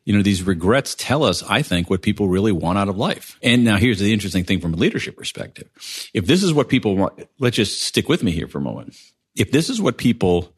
you 0.04 0.16
know, 0.16 0.22
these 0.22 0.42
regrets 0.42 0.96
tell 0.96 1.22
us, 1.22 1.44
I 1.44 1.62
think, 1.62 1.88
what 1.88 2.02
people 2.02 2.26
really 2.26 2.52
want 2.52 2.78
out 2.78 2.88
of 2.88 2.96
life. 2.96 3.38
And 3.40 3.64
now 3.64 3.76
here's 3.76 4.00
the 4.00 4.12
interesting 4.12 4.42
thing 4.42 4.60
from 4.60 4.74
a 4.74 4.76
leadership 4.76 5.16
perspective. 5.16 5.68
If 6.12 6.26
this 6.26 6.42
is 6.42 6.52
what 6.52 6.68
people 6.68 6.96
want, 6.96 7.28
let's 7.38 7.56
just 7.56 7.82
stick 7.82 8.08
with 8.08 8.24
me 8.24 8.32
here 8.32 8.48
for 8.48 8.58
a 8.58 8.62
moment. 8.62 8.96
If 9.36 9.52
this 9.52 9.70
is 9.70 9.80
what 9.80 9.96
people 9.96 10.52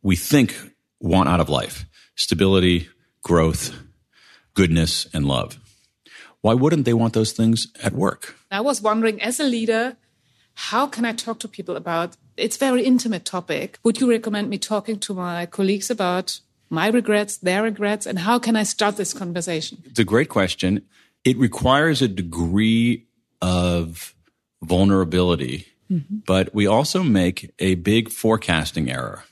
we 0.00 0.14
think 0.14 0.54
want 1.00 1.28
out 1.28 1.40
of 1.40 1.48
life, 1.48 1.86
stability, 2.14 2.88
growth, 3.22 3.74
goodness, 4.54 5.06
and 5.12 5.26
love, 5.26 5.58
why 6.40 6.54
wouldn't 6.54 6.84
they 6.84 6.94
want 6.94 7.14
those 7.14 7.32
things 7.32 7.68
at 7.82 7.92
work? 7.92 8.36
I 8.50 8.60
was 8.60 8.82
wondering, 8.82 9.20
as 9.22 9.40
a 9.40 9.44
leader, 9.44 9.96
how 10.54 10.86
can 10.86 11.04
I 11.04 11.12
talk 11.12 11.38
to 11.40 11.48
people 11.48 11.76
about 11.76 12.16
it's 12.36 12.56
very 12.56 12.82
intimate 12.82 13.24
topic. 13.24 13.78
Would 13.84 14.00
you 14.00 14.08
recommend 14.08 14.48
me 14.48 14.58
talking 14.58 14.98
to 15.00 15.14
my 15.14 15.46
colleagues 15.46 15.90
about 15.90 16.40
my 16.70 16.88
regrets, 16.88 17.36
their 17.36 17.62
regrets, 17.62 18.06
and 18.06 18.18
how 18.18 18.38
can 18.38 18.56
I 18.56 18.62
start 18.62 18.96
this 18.96 19.12
conversation? 19.12 19.82
It's 19.84 19.98
a 19.98 20.04
great 20.04 20.28
question. 20.28 20.82
It 21.24 21.36
requires 21.36 22.00
a 22.00 22.08
degree 22.08 23.06
of 23.42 24.14
vulnerability, 24.62 25.66
mm-hmm. 25.90 26.18
but 26.26 26.54
we 26.54 26.66
also 26.66 27.02
make 27.02 27.52
a 27.58 27.74
big 27.76 28.10
forecasting 28.10 28.90
error. 28.90 29.24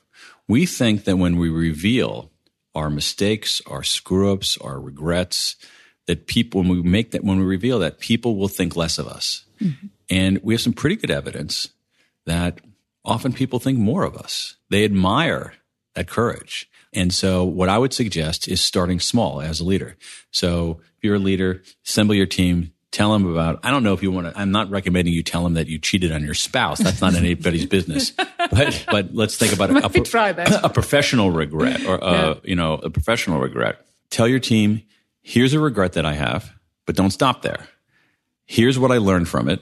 We 0.47 0.67
think 0.67 1.05
that 1.05 1.17
when 1.17 1.37
we 1.37 1.49
reveal 1.49 2.30
our 2.75 2.91
mistakes, 2.91 3.61
our 3.67 3.83
screw 3.83 4.33
ups, 4.33 4.57
our 4.59 4.81
regrets, 4.81 5.57
that 6.07 6.27
people, 6.27 6.63
when 6.63 6.69
we 6.71 6.83
make 6.83 7.11
that, 7.13 7.25
when 7.25 7.39
we 7.39 7.45
reveal 7.45 7.79
that, 7.81 8.01
people 8.01 8.37
will 8.37 8.49
think 8.49 8.77
less 8.77 8.99
of 8.99 9.07
us. 9.07 9.45
Mm-hmm. 9.61 9.87
And 10.09 10.41
we 10.43 10.55
have 10.55 10.61
some 10.61 10.73
pretty 10.73 10.97
good 10.97 11.11
evidence 11.11 11.69
that 12.27 12.61
often 13.05 13.33
people 13.33 13.59
think 13.59 13.79
more 13.79 14.05
of 14.05 14.17
us. 14.17 14.57
They 14.71 14.85
admire 14.85 15.55
that 15.95 16.09
courage. 16.09 16.69
And 16.93 17.13
so 17.13 17.45
what 17.45 17.69
I 17.69 17.79
would 17.79 17.93
suggest 17.93 18.49
is 18.49 18.61
starting 18.61 19.01
small 19.01 19.41
as 19.41 19.61
a 19.61 19.65
leader. 19.65 19.97
So 20.31 20.81
if 20.97 21.05
you're 21.05 21.17
a 21.17 21.21
leader, 21.21 21.63
assemble 21.87 22.15
your 22.15 22.27
team, 22.27 22.73
tell 22.93 23.13
them 23.13 23.27
about, 23.27 23.61
I 23.63 23.71
don't 23.71 23.83
know 23.83 23.93
if 23.93 24.03
you 24.03 24.11
want 24.11 24.27
to, 24.27 24.39
I'm 24.39 24.51
not 24.51 24.71
recommending 24.71 25.15
you 25.15 25.23
tell 25.23 25.45
them 25.45 25.55
that 25.55 25.69
you 25.69 25.79
cheated 25.79 26.13
on 26.13 26.25
your 26.25 26.35
spouse. 26.35 26.79
That's 26.79 27.01
not 27.01 27.15
anybody's 27.15 27.67
business. 27.67 28.13
But, 28.51 28.85
but 28.91 29.15
let's 29.15 29.37
think 29.37 29.53
about 29.53 29.71
a, 29.71 29.75
a, 29.77 30.61
a, 30.65 30.69
professional 30.71 31.31
regret 31.31 31.85
or, 31.87 31.97
a, 31.97 32.11
yeah. 32.11 32.35
you 32.43 32.57
know, 32.57 32.75
a 32.75 32.91
professional 32.91 33.39
regret. 33.39 33.87
Tell 34.09 34.27
your 34.27 34.41
team, 34.41 34.83
here's 35.23 35.53
a 35.53 35.61
regret 35.61 35.93
that 35.93 36.05
I 36.05 36.15
have, 36.15 36.51
but 36.85 36.97
don't 36.97 37.13
stop 37.13 37.43
there. 37.43 37.69
Here's 38.47 38.77
what 38.77 38.91
I 38.91 38.99
learned 38.99 39.29
from 39.29 39.49
it. 39.49 39.61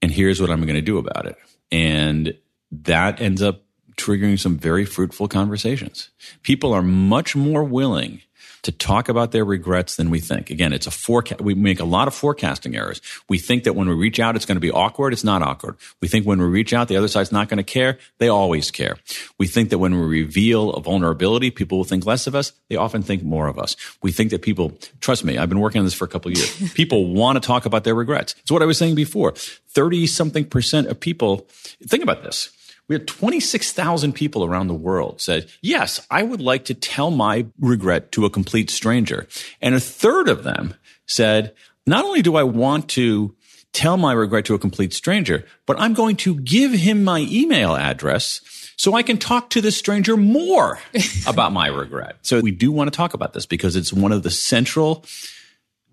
And 0.00 0.10
here's 0.10 0.40
what 0.40 0.50
I'm 0.50 0.62
going 0.62 0.76
to 0.76 0.80
do 0.80 0.96
about 0.96 1.26
it. 1.26 1.36
And 1.70 2.38
that 2.70 3.20
ends 3.20 3.42
up 3.42 3.64
triggering 3.96 4.38
some 4.38 4.56
very 4.56 4.86
fruitful 4.86 5.28
conversations. 5.28 6.08
People 6.42 6.72
are 6.72 6.82
much 6.82 7.36
more 7.36 7.64
willing 7.64 8.22
to 8.64 8.72
talk 8.72 9.08
about 9.08 9.30
their 9.30 9.44
regrets 9.44 9.96
than 9.96 10.10
we 10.10 10.20
think. 10.20 10.50
Again, 10.50 10.72
it's 10.72 10.86
a 10.86 10.90
forecast. 10.90 11.40
We 11.40 11.54
make 11.54 11.80
a 11.80 11.84
lot 11.84 12.08
of 12.08 12.14
forecasting 12.14 12.74
errors. 12.76 13.00
We 13.28 13.38
think 13.38 13.64
that 13.64 13.74
when 13.74 13.88
we 13.88 13.94
reach 13.94 14.18
out, 14.18 14.36
it's 14.36 14.46
going 14.46 14.56
to 14.56 14.60
be 14.60 14.70
awkward. 14.70 15.12
It's 15.12 15.24
not 15.24 15.42
awkward. 15.42 15.76
We 16.00 16.08
think 16.08 16.26
when 16.26 16.40
we 16.40 16.46
reach 16.46 16.72
out, 16.72 16.88
the 16.88 16.96
other 16.96 17.08
side's 17.08 17.30
not 17.30 17.48
going 17.48 17.58
to 17.58 17.62
care. 17.62 17.98
They 18.18 18.28
always 18.28 18.70
care. 18.70 18.96
We 19.38 19.46
think 19.46 19.70
that 19.70 19.78
when 19.78 19.94
we 19.94 20.06
reveal 20.06 20.70
a 20.70 20.80
vulnerability, 20.80 21.50
people 21.50 21.78
will 21.78 21.84
think 21.84 22.06
less 22.06 22.26
of 22.26 22.34
us. 22.34 22.52
They 22.68 22.76
often 22.76 23.02
think 23.02 23.22
more 23.22 23.48
of 23.48 23.58
us. 23.58 23.76
We 24.02 24.12
think 24.12 24.30
that 24.30 24.42
people, 24.42 24.72
trust 25.00 25.24
me, 25.24 25.36
I've 25.38 25.48
been 25.48 25.60
working 25.60 25.78
on 25.78 25.84
this 25.84 25.94
for 25.94 26.06
a 26.06 26.08
couple 26.08 26.32
of 26.32 26.38
years. 26.38 26.72
people 26.74 27.12
want 27.12 27.40
to 27.40 27.46
talk 27.46 27.66
about 27.66 27.84
their 27.84 27.94
regrets. 27.94 28.34
It's 28.40 28.50
what 28.50 28.62
I 28.62 28.66
was 28.66 28.78
saying 28.78 28.94
before. 28.94 29.32
30 29.32 30.06
something 30.06 30.44
percent 30.46 30.86
of 30.88 30.98
people, 30.98 31.46
think 31.86 32.02
about 32.02 32.22
this 32.22 32.50
we 32.88 32.94
had 32.94 33.06
26,000 33.06 34.12
people 34.12 34.44
around 34.44 34.68
the 34.68 34.74
world 34.74 35.20
said, 35.20 35.50
yes, 35.62 36.06
I 36.10 36.22
would 36.22 36.40
like 36.40 36.66
to 36.66 36.74
tell 36.74 37.10
my 37.10 37.46
regret 37.58 38.12
to 38.12 38.24
a 38.26 38.30
complete 38.30 38.70
stranger. 38.70 39.26
And 39.60 39.74
a 39.74 39.80
third 39.80 40.28
of 40.28 40.44
them 40.44 40.74
said, 41.06 41.54
not 41.86 42.04
only 42.04 42.22
do 42.22 42.36
I 42.36 42.42
want 42.42 42.88
to 42.90 43.34
tell 43.72 43.96
my 43.96 44.12
regret 44.12 44.44
to 44.46 44.54
a 44.54 44.58
complete 44.58 44.92
stranger, 44.92 45.44
but 45.66 45.78
I'm 45.80 45.94
going 45.94 46.16
to 46.16 46.36
give 46.40 46.72
him 46.72 47.04
my 47.04 47.26
email 47.30 47.74
address 47.74 48.40
so 48.76 48.94
I 48.94 49.02
can 49.02 49.18
talk 49.18 49.50
to 49.50 49.60
this 49.60 49.76
stranger 49.76 50.16
more 50.16 50.78
about 51.26 51.52
my 51.52 51.68
regret. 51.68 52.16
So 52.22 52.40
we 52.40 52.50
do 52.50 52.70
want 52.70 52.92
to 52.92 52.96
talk 52.96 53.14
about 53.14 53.32
this 53.32 53.46
because 53.46 53.76
it's 53.76 53.92
one 53.92 54.12
of 54.12 54.22
the 54.22 54.30
central 54.30 55.04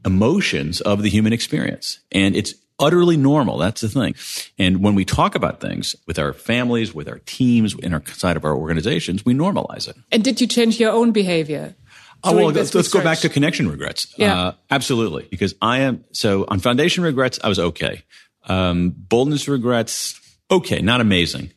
emotions 0.05 0.81
of 0.81 1.03
the 1.03 1.09
human 1.09 1.33
experience. 1.33 1.99
And 2.11 2.35
it's 2.35 2.53
utterly 2.81 3.15
normal. 3.15 3.57
That's 3.57 3.81
the 3.81 3.89
thing. 3.89 4.15
And 4.57 4.83
when 4.83 4.95
we 4.95 5.05
talk 5.05 5.35
about 5.35 5.61
things 5.61 5.95
with 6.07 6.19
our 6.19 6.33
families, 6.33 6.93
with 6.93 7.07
our 7.07 7.19
teams, 7.19 7.75
in 7.75 7.93
our 7.93 8.03
side 8.07 8.35
of 8.35 8.43
our 8.43 8.55
organizations, 8.55 9.23
we 9.23 9.33
normalize 9.33 9.87
it. 9.87 9.95
And 10.11 10.23
did 10.23 10.41
you 10.41 10.47
change 10.47 10.79
your 10.79 10.91
own 10.91 11.11
behavior? 11.11 11.75
Oh, 12.23 12.35
well, 12.35 12.51
let's, 12.51 12.75
let's 12.75 12.89
go 12.89 13.01
back 13.01 13.19
to 13.19 13.29
connection 13.29 13.69
regrets. 13.69 14.13
Yeah. 14.17 14.39
Uh, 14.39 14.51
absolutely. 14.69 15.27
Because 15.31 15.55
I 15.61 15.79
am, 15.79 16.03
so 16.11 16.45
on 16.47 16.59
foundation 16.59 17.03
regrets, 17.03 17.39
I 17.43 17.47
was 17.47 17.59
okay. 17.59 18.03
Um, 18.43 18.89
boldness 18.95 19.47
regrets, 19.47 20.19
okay, 20.49 20.81
not 20.81 21.01
amazing. 21.01 21.51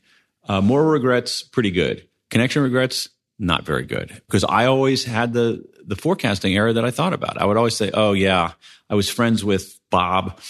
Uh, 0.48 0.60
moral 0.60 0.90
regrets, 0.90 1.42
pretty 1.42 1.70
good. 1.70 2.06
Connection 2.30 2.62
regrets, 2.62 3.08
not 3.38 3.64
very 3.64 3.84
good. 3.84 4.08
Because 4.26 4.44
I 4.44 4.66
always 4.66 5.04
had 5.04 5.32
the, 5.32 5.64
the 5.86 5.96
forecasting 5.96 6.56
error 6.56 6.72
that 6.72 6.84
I 6.84 6.90
thought 6.90 7.12
about. 7.12 7.40
I 7.40 7.44
would 7.44 7.56
always 7.56 7.76
say, 7.76 7.90
oh 7.92 8.12
yeah, 8.12 8.52
I 8.88 8.94
was 8.94 9.10
friends 9.10 9.44
with 9.44 9.78
Bob 9.90 10.40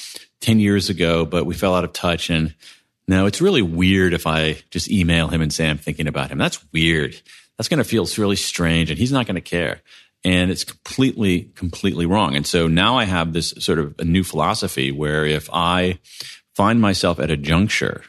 10 0.44 0.60
years 0.60 0.90
ago, 0.90 1.24
but 1.24 1.46
we 1.46 1.54
fell 1.54 1.74
out 1.74 1.84
of 1.84 1.94
touch. 1.94 2.28
And 2.28 2.54
no, 3.08 3.24
it's 3.24 3.40
really 3.40 3.62
weird 3.62 4.12
if 4.12 4.26
I 4.26 4.58
just 4.70 4.90
email 4.90 5.28
him 5.28 5.40
and 5.40 5.50
say 5.50 5.68
I'm 5.68 5.78
thinking 5.78 6.06
about 6.06 6.30
him. 6.30 6.36
That's 6.36 6.62
weird. 6.70 7.18
That's 7.56 7.68
going 7.68 7.78
to 7.78 7.84
feel 7.84 8.06
really 8.18 8.36
strange 8.36 8.90
and 8.90 8.98
he's 8.98 9.12
not 9.12 9.26
going 9.26 9.36
to 9.36 9.40
care. 9.40 9.80
And 10.22 10.50
it's 10.50 10.64
completely, 10.64 11.50
completely 11.54 12.04
wrong. 12.04 12.36
And 12.36 12.46
so 12.46 12.66
now 12.66 12.98
I 12.98 13.04
have 13.04 13.32
this 13.32 13.54
sort 13.58 13.78
of 13.78 13.94
a 13.98 14.04
new 14.04 14.22
philosophy 14.22 14.92
where 14.92 15.24
if 15.24 15.48
I 15.50 15.98
find 16.54 16.78
myself 16.78 17.18
at 17.20 17.30
a 17.30 17.36
juncture 17.38 18.02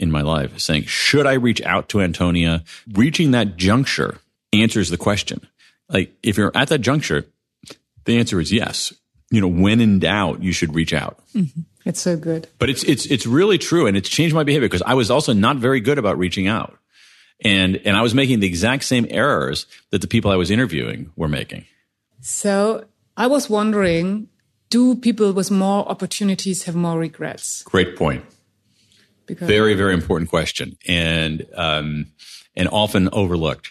in 0.00 0.10
my 0.10 0.22
life 0.22 0.58
saying, 0.58 0.84
should 0.84 1.26
I 1.26 1.34
reach 1.34 1.62
out 1.62 1.88
to 1.90 2.00
Antonia? 2.00 2.64
Reaching 2.92 3.30
that 3.32 3.56
juncture 3.56 4.18
answers 4.52 4.90
the 4.90 4.96
question. 4.96 5.46
Like 5.88 6.12
if 6.24 6.36
you're 6.36 6.52
at 6.56 6.68
that 6.68 6.80
juncture, 6.80 7.26
the 8.04 8.18
answer 8.18 8.40
is 8.40 8.52
yes 8.52 8.92
you 9.30 9.40
know, 9.40 9.48
when 9.48 9.80
in 9.80 9.98
doubt, 9.98 10.42
you 10.42 10.52
should 10.52 10.74
reach 10.74 10.92
out. 10.92 11.20
Mm-hmm. 11.34 11.60
It's 11.84 12.00
so 12.00 12.16
good. 12.16 12.48
But 12.58 12.70
it's 12.70 12.82
it's 12.84 13.06
it's 13.06 13.26
really 13.26 13.58
true, 13.58 13.86
and 13.86 13.96
it's 13.96 14.08
changed 14.08 14.34
my 14.34 14.44
behavior 14.44 14.68
because 14.68 14.82
I 14.82 14.94
was 14.94 15.10
also 15.10 15.32
not 15.32 15.56
very 15.56 15.80
good 15.80 15.98
about 15.98 16.18
reaching 16.18 16.46
out, 16.46 16.76
and 17.40 17.76
and 17.84 17.96
I 17.96 18.02
was 18.02 18.14
making 18.14 18.40
the 18.40 18.46
exact 18.46 18.84
same 18.84 19.06
errors 19.10 19.66
that 19.90 20.00
the 20.00 20.08
people 20.08 20.30
I 20.30 20.36
was 20.36 20.50
interviewing 20.50 21.12
were 21.16 21.28
making. 21.28 21.64
So 22.20 22.84
I 23.16 23.26
was 23.26 23.48
wondering, 23.48 24.28
do 24.70 24.96
people 24.96 25.32
with 25.32 25.50
more 25.50 25.88
opportunities 25.88 26.64
have 26.64 26.74
more 26.74 26.98
regrets? 26.98 27.62
Great 27.62 27.96
point. 27.96 28.24
Because 29.26 29.46
very 29.46 29.74
very 29.74 29.94
important 29.94 30.30
question, 30.30 30.76
and 30.86 31.46
um, 31.54 32.06
and 32.56 32.68
often 32.68 33.08
overlooked. 33.12 33.70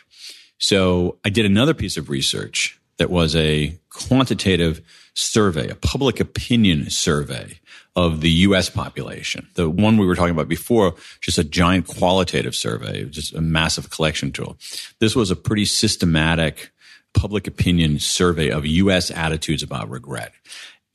So 0.59 1.19
I 1.23 1.29
did 1.29 1.45
another 1.45 1.73
piece 1.73 1.97
of 1.97 2.09
research 2.09 2.79
that 2.97 3.09
was 3.09 3.35
a 3.35 3.77
quantitative 3.97 4.81
survey, 5.13 5.67
a 5.69 5.75
public 5.75 6.19
opinion 6.19 6.89
survey 6.89 7.59
of 7.95 8.21
the 8.21 8.29
US 8.29 8.69
population. 8.69 9.47
The 9.55 9.69
one 9.69 9.97
we 9.97 10.05
were 10.05 10.15
talking 10.15 10.31
about 10.31 10.47
before, 10.47 10.93
just 11.19 11.39
a 11.39 11.43
giant 11.43 11.87
qualitative 11.87 12.55
survey, 12.55 13.05
just 13.05 13.33
a 13.33 13.41
massive 13.41 13.89
collection 13.89 14.31
tool. 14.31 14.57
This 14.99 15.15
was 15.15 15.31
a 15.31 15.35
pretty 15.35 15.65
systematic 15.65 16.71
public 17.15 17.47
opinion 17.47 17.97
survey 17.97 18.49
of 18.49 18.65
US 18.67 19.09
attitudes 19.09 19.63
about 19.63 19.89
regret. 19.89 20.33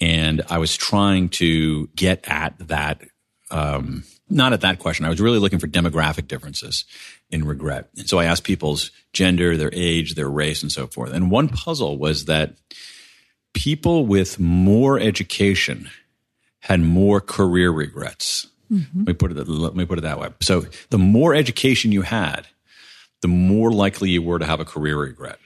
And 0.00 0.42
I 0.48 0.58
was 0.58 0.76
trying 0.76 1.28
to 1.30 1.88
get 1.96 2.24
at 2.28 2.56
that, 2.68 3.02
um, 3.50 4.04
not 4.30 4.52
at 4.52 4.60
that 4.60 4.78
question. 4.78 5.04
I 5.04 5.08
was 5.08 5.20
really 5.20 5.40
looking 5.40 5.58
for 5.58 5.66
demographic 5.66 6.28
differences 6.28 6.84
in 7.32 7.44
regret. 7.44 7.88
And 7.96 8.08
so 8.08 8.18
I 8.18 8.26
asked 8.26 8.44
people's 8.44 8.92
gender, 9.12 9.56
their 9.56 9.70
age, 9.72 10.14
their 10.14 10.28
race, 10.28 10.62
and 10.62 10.70
so 10.70 10.86
forth. 10.86 11.12
And 11.12 11.30
one 11.30 11.48
puzzle 11.48 11.98
was 11.98 12.26
that 12.26 12.54
people 13.54 14.06
with 14.06 14.38
more 14.38 14.98
education 15.00 15.90
had 16.60 16.80
more 16.80 17.20
career 17.20 17.70
regrets. 17.70 18.46
Mm-hmm. 18.70 18.98
Let 18.98 19.06
me 19.08 19.14
put 19.14 19.32
it. 19.32 19.48
Let 19.48 19.74
me 19.74 19.84
put 19.84 19.98
it 19.98 20.02
that 20.02 20.20
way. 20.20 20.28
So 20.40 20.66
the 20.90 20.98
more 20.98 21.34
education 21.34 21.90
you 21.90 22.02
had, 22.02 22.46
the 23.22 23.28
more 23.28 23.72
likely 23.72 24.10
you 24.10 24.22
were 24.22 24.38
to 24.38 24.46
have 24.46 24.60
a 24.60 24.64
career 24.64 24.98
regret. 24.98 25.38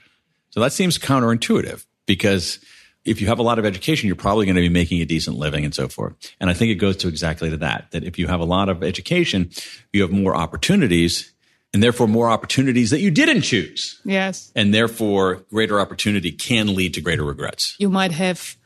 So 0.51 0.59
that 0.59 0.73
seems 0.73 0.97
counterintuitive 0.97 1.85
because 2.05 2.59
if 3.05 3.21
you 3.21 3.27
have 3.27 3.39
a 3.39 3.43
lot 3.43 3.59
of 3.59 3.65
education, 3.65 4.07
you're 4.07 4.15
probably 4.15 4.45
going 4.45 4.55
to 4.55 4.61
be 4.61 4.69
making 4.69 5.01
a 5.01 5.05
decent 5.05 5.37
living 5.37 5.63
and 5.63 5.73
so 5.73 5.87
forth. 5.87 6.13
And 6.39 6.49
I 6.49 6.53
think 6.53 6.71
it 6.71 6.75
goes 6.75 6.97
to 6.97 7.07
exactly 7.07 7.49
to 7.49 7.57
that, 7.57 7.91
that 7.91 8.03
if 8.03 8.19
you 8.19 8.27
have 8.27 8.41
a 8.41 8.45
lot 8.45 8.67
of 8.67 8.83
education, 8.83 9.49
you 9.93 10.01
have 10.01 10.11
more 10.11 10.35
opportunities 10.35 11.31
and 11.73 11.83
therefore 11.83 12.07
more 12.07 12.29
opportunities 12.29 12.89
that 12.91 12.99
you 12.99 13.11
didn't 13.11 13.41
choose. 13.41 14.01
Yes. 14.05 14.51
And 14.55 14.73
therefore 14.73 15.45
greater 15.49 15.79
opportunity 15.79 16.31
can 16.31 16.75
lead 16.75 16.93
to 16.95 17.01
greater 17.01 17.23
regrets. 17.23 17.75
You 17.79 17.89
might 17.89 18.11
have 18.11 18.57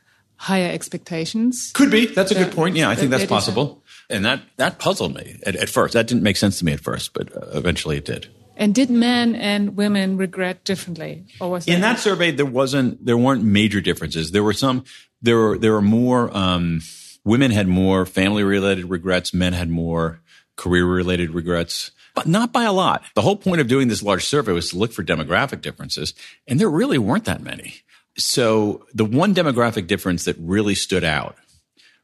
higher 0.41 0.71
expectations. 0.71 1.71
Could 1.73 1.91
be. 1.91 2.07
That's 2.07 2.31
a 2.31 2.35
good 2.35 2.51
point. 2.51 2.75
Yeah, 2.75 2.89
I 2.89 2.95
think 2.95 3.11
that's 3.11 3.25
possible. 3.25 3.83
And 4.09 4.25
that, 4.25 4.41
that 4.57 4.79
puzzled 4.79 5.15
me 5.15 5.39
at, 5.45 5.55
at, 5.55 5.69
first. 5.69 5.93
That 5.93 6.07
didn't 6.07 6.23
make 6.23 6.35
sense 6.35 6.59
to 6.59 6.65
me 6.65 6.73
at 6.73 6.79
first, 6.79 7.13
but 7.13 7.35
uh, 7.35 7.57
eventually 7.57 7.97
it 7.97 8.05
did. 8.05 8.27
And 8.57 8.75
did 8.75 8.89
men 8.89 9.35
and 9.35 9.77
women 9.77 10.17
regret 10.17 10.63
differently, 10.63 11.25
or 11.39 11.49
was 11.49 11.67
in 11.67 11.81
that 11.81 11.99
survey 11.99 12.31
there 12.31 12.45
wasn't 12.45 13.03
there 13.03 13.17
weren't 13.17 13.43
major 13.43 13.81
differences. 13.81 14.31
There 14.31 14.43
were 14.43 14.53
some. 14.53 14.83
There 15.21 15.37
were 15.37 15.57
there 15.57 15.71
were 15.71 15.81
more. 15.81 16.35
Um, 16.35 16.81
women 17.23 17.49
had 17.49 17.67
more 17.67 18.05
family 18.05 18.43
related 18.43 18.85
regrets. 18.85 19.33
Men 19.33 19.53
had 19.53 19.69
more 19.69 20.21
career 20.57 20.85
related 20.85 21.31
regrets, 21.31 21.91
but 22.13 22.27
not 22.27 22.51
by 22.51 22.63
a 22.63 22.73
lot. 22.73 23.03
The 23.15 23.21
whole 23.21 23.35
point 23.35 23.61
of 23.61 23.67
doing 23.67 23.87
this 23.87 24.03
large 24.03 24.25
survey 24.25 24.51
was 24.51 24.69
to 24.69 24.77
look 24.77 24.93
for 24.93 25.03
demographic 25.03 25.61
differences, 25.61 26.13
and 26.47 26.59
there 26.59 26.69
really 26.69 26.97
weren't 26.97 27.25
that 27.25 27.41
many. 27.41 27.81
So 28.17 28.85
the 28.93 29.05
one 29.05 29.33
demographic 29.33 29.87
difference 29.87 30.25
that 30.25 30.35
really 30.39 30.75
stood 30.75 31.03
out 31.03 31.35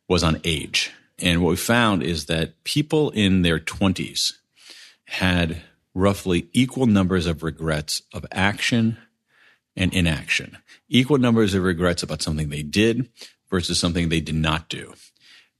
was 0.08 0.24
on 0.24 0.42
age. 0.44 0.92
And 1.20 1.42
what 1.42 1.50
we 1.50 1.56
found 1.58 2.04
is 2.04 2.26
that 2.26 2.64
people 2.64 3.10
in 3.12 3.42
their 3.42 3.60
20s 3.60 4.34
had 5.06 5.62
roughly 5.94 6.48
equal 6.54 6.86
numbers 6.86 7.26
of 7.26 7.44
regrets 7.44 8.04
of 8.14 8.26
action 8.32 8.98
and 9.76 9.94
inaction, 9.94 10.58
equal 10.90 11.18
numbers 11.18 11.54
of 11.54 11.64
regrets 11.64 12.04
about 12.04 12.22
something 12.22 12.50
they 12.50 12.64
did 12.64 13.10
versus 13.50 13.80
something 13.80 14.10
they 14.10 14.22
did 14.22 14.36
not 14.36 14.70
do. 14.70 14.94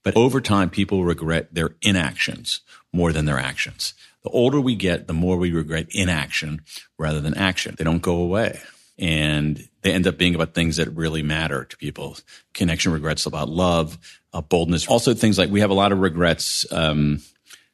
But 0.04 0.16
over 0.16 0.40
time, 0.40 0.70
people 0.70 1.04
regret 1.04 1.52
their 1.52 1.74
inactions 1.82 2.60
more 2.92 3.12
than 3.12 3.24
their 3.24 3.38
actions. 3.38 3.94
The 4.28 4.34
older 4.34 4.60
we 4.60 4.74
get, 4.74 5.06
the 5.06 5.14
more 5.14 5.38
we 5.38 5.52
regret 5.52 5.86
inaction 5.88 6.60
rather 6.98 7.18
than 7.18 7.32
action. 7.32 7.76
They 7.78 7.84
don't 7.84 8.02
go 8.02 8.16
away. 8.16 8.60
And 8.98 9.66
they 9.80 9.92
end 9.92 10.06
up 10.06 10.18
being 10.18 10.34
about 10.34 10.52
things 10.52 10.76
that 10.76 10.94
really 10.94 11.22
matter 11.22 11.64
to 11.64 11.76
people. 11.78 12.18
Connection 12.52 12.92
regrets 12.92 13.24
about 13.24 13.48
love, 13.48 13.96
uh, 14.34 14.42
boldness. 14.42 14.86
Also, 14.86 15.14
things 15.14 15.38
like 15.38 15.48
we 15.48 15.60
have 15.60 15.70
a 15.70 15.74
lot 15.74 15.92
of 15.92 16.00
regrets 16.00 16.70
um, 16.70 17.22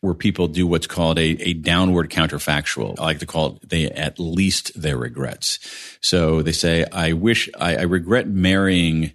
where 0.01 0.15
people 0.15 0.47
do 0.47 0.65
what's 0.65 0.87
called 0.87 1.19
a, 1.19 1.43
a 1.43 1.55
downward 1.55 2.09
counterfactual. 2.09 3.01
I 3.01 3.03
like 3.03 3.19
to 3.19 3.27
call 3.27 3.57
it 3.57 3.69
they 3.69 3.91
at 3.91 4.21
least 4.21 4.81
their 4.81 4.97
regrets. 4.97 5.59
So 6.01 6.41
they 6.41 6.53
say, 6.53 6.85
I 6.93 7.15
wish 7.15 7.51
I, 7.59 7.79
I 7.79 7.83
regret 7.83 8.29
marrying 8.29 9.11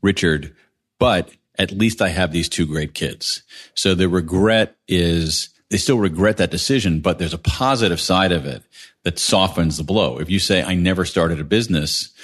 Richard, 0.00 0.54
but 1.00 1.32
at 1.58 1.72
least 1.72 2.00
I 2.00 2.10
have 2.10 2.30
these 2.30 2.48
two 2.48 2.66
great 2.66 2.94
kids. 2.94 3.42
So 3.74 3.96
the 3.96 4.08
regret 4.08 4.76
is 4.86 5.48
they 5.74 5.78
still 5.78 5.98
regret 5.98 6.36
that 6.36 6.52
decision, 6.52 7.00
but 7.00 7.18
there's 7.18 7.34
a 7.34 7.38
positive 7.38 8.00
side 8.00 8.30
of 8.30 8.46
it 8.46 8.62
that 9.02 9.18
softens 9.18 9.76
the 9.76 9.82
blow. 9.82 10.18
If 10.18 10.30
you 10.30 10.38
say, 10.38 10.62
I 10.62 10.76
never 10.76 11.04
started 11.04 11.40
a 11.40 11.44
business, 11.44 12.14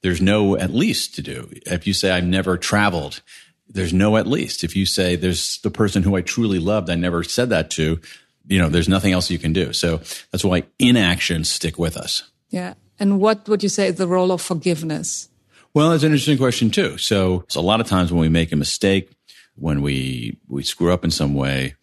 there's 0.00 0.22
no 0.22 0.56
at 0.56 0.72
least 0.72 1.16
to 1.16 1.22
do. 1.22 1.50
If 1.66 1.88
you 1.88 1.92
say, 1.92 2.12
I've 2.12 2.22
never 2.22 2.56
traveled, 2.56 3.20
there's 3.68 3.92
no 3.92 4.16
at 4.16 4.28
least. 4.28 4.62
If 4.62 4.76
you 4.76 4.86
say 4.86 5.16
there's 5.16 5.58
the 5.62 5.72
person 5.72 6.04
who 6.04 6.14
I 6.14 6.20
truly 6.20 6.60
loved, 6.60 6.88
I 6.88 6.94
never 6.94 7.24
said 7.24 7.50
that 7.50 7.68
to, 7.70 8.00
you 8.46 8.58
know, 8.60 8.68
there's 8.68 8.88
nothing 8.88 9.12
else 9.12 9.28
you 9.28 9.40
can 9.40 9.52
do. 9.52 9.72
So 9.72 9.96
that's 10.30 10.44
why 10.44 10.62
inactions 10.78 11.50
stick 11.50 11.80
with 11.80 11.96
us. 11.96 12.30
Yeah. 12.50 12.74
And 13.00 13.18
what 13.18 13.48
would 13.48 13.64
you 13.64 13.68
say 13.68 13.88
is 13.88 13.96
the 13.96 14.06
role 14.06 14.30
of 14.30 14.40
forgiveness? 14.40 15.30
Well, 15.74 15.90
that's 15.90 16.04
an 16.04 16.12
interesting 16.12 16.38
question 16.38 16.70
too. 16.70 16.96
So, 16.96 17.42
so 17.48 17.58
a 17.58 17.62
lot 17.62 17.80
of 17.80 17.88
times 17.88 18.12
when 18.12 18.20
we 18.20 18.28
make 18.28 18.52
a 18.52 18.56
mistake, 18.56 19.10
when 19.56 19.82
we, 19.82 20.38
we 20.46 20.62
screw 20.62 20.92
up 20.92 21.04
in 21.04 21.10
some 21.10 21.34
way, 21.34 21.74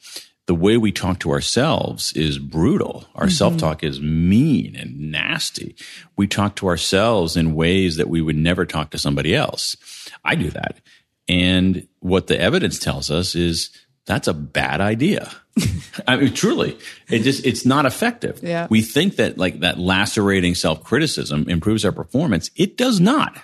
the 0.48 0.56
way 0.56 0.78
we 0.78 0.92
talk 0.92 1.20
to 1.20 1.32
ourselves 1.32 2.14
is 2.14 2.40
brutal. 2.40 3.06
Our 3.16 3.26
mm-hmm. 3.26 3.32
self-talk 3.32 3.84
is 3.84 4.02
mean 4.02 4.76
and 4.76 5.12
nasty. 5.12 5.76
We 6.16 6.26
talk 6.26 6.56
to 6.56 6.68
ourselves 6.68 7.36
in 7.36 7.54
ways 7.54 7.98
that 7.98 8.10
we 8.10 8.22
would 8.22 8.38
never 8.38 8.66
talk 8.66 8.90
to 8.92 8.98
somebody 8.98 9.36
else. 9.36 9.76
I 10.24 10.36
do 10.36 10.50
that. 10.52 10.80
And 11.28 11.88
what 12.00 12.28
the 12.28 12.40
evidence 12.40 12.80
tells 12.80 13.12
us 13.12 13.36
is 13.36 13.72
that's 14.06 14.30
a 14.30 14.34
bad 14.34 14.80
idea. 14.80 15.30
I 16.08 16.16
mean, 16.16 16.34
truly, 16.34 16.78
it 17.10 17.20
just, 17.24 17.46
it's 17.46 17.66
not 17.66 17.86
effective. 17.86 18.40
Yeah. 18.42 18.68
We 18.70 18.82
think 18.82 19.18
that 19.18 19.38
like 19.38 19.60
that 19.60 19.78
lacerating 19.78 20.56
self 20.56 20.82
criticism 20.82 21.50
improves 21.50 21.84
our 21.84 21.92
performance. 21.92 22.52
It 22.56 22.78
does 22.78 23.02
not. 23.02 23.38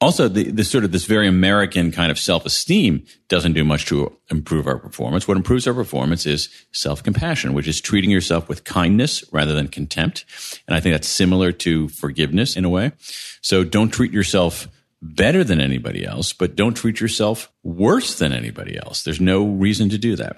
Also, 0.00 0.28
the, 0.28 0.50
the 0.52 0.62
sort 0.62 0.84
of 0.84 0.92
this 0.92 1.06
very 1.06 1.26
American 1.26 1.90
kind 1.90 2.12
of 2.12 2.18
self 2.18 2.46
esteem 2.46 3.04
doesn't 3.28 3.54
do 3.54 3.64
much 3.64 3.86
to 3.86 4.16
improve 4.30 4.68
our 4.68 4.78
performance. 4.78 5.26
What 5.26 5.36
improves 5.36 5.66
our 5.66 5.74
performance 5.74 6.24
is 6.24 6.48
self 6.72 7.02
compassion, 7.02 7.52
which 7.52 7.66
is 7.66 7.80
treating 7.80 8.10
yourself 8.10 8.48
with 8.48 8.62
kindness 8.62 9.24
rather 9.32 9.54
than 9.54 9.66
contempt. 9.66 10.24
And 10.68 10.76
I 10.76 10.80
think 10.80 10.94
that's 10.94 11.08
similar 11.08 11.50
to 11.52 11.88
forgiveness 11.88 12.56
in 12.56 12.64
a 12.64 12.70
way. 12.70 12.92
So 13.40 13.64
don't 13.64 13.90
treat 13.90 14.12
yourself 14.12 14.68
better 15.02 15.42
than 15.44 15.60
anybody 15.60 16.04
else, 16.04 16.32
but 16.32 16.56
don't 16.56 16.74
treat 16.74 17.00
yourself 17.00 17.52
worse 17.62 18.18
than 18.18 18.32
anybody 18.32 18.76
else. 18.76 19.02
There's 19.02 19.20
no 19.20 19.44
reason 19.44 19.88
to 19.90 19.98
do 19.98 20.16
that. 20.16 20.36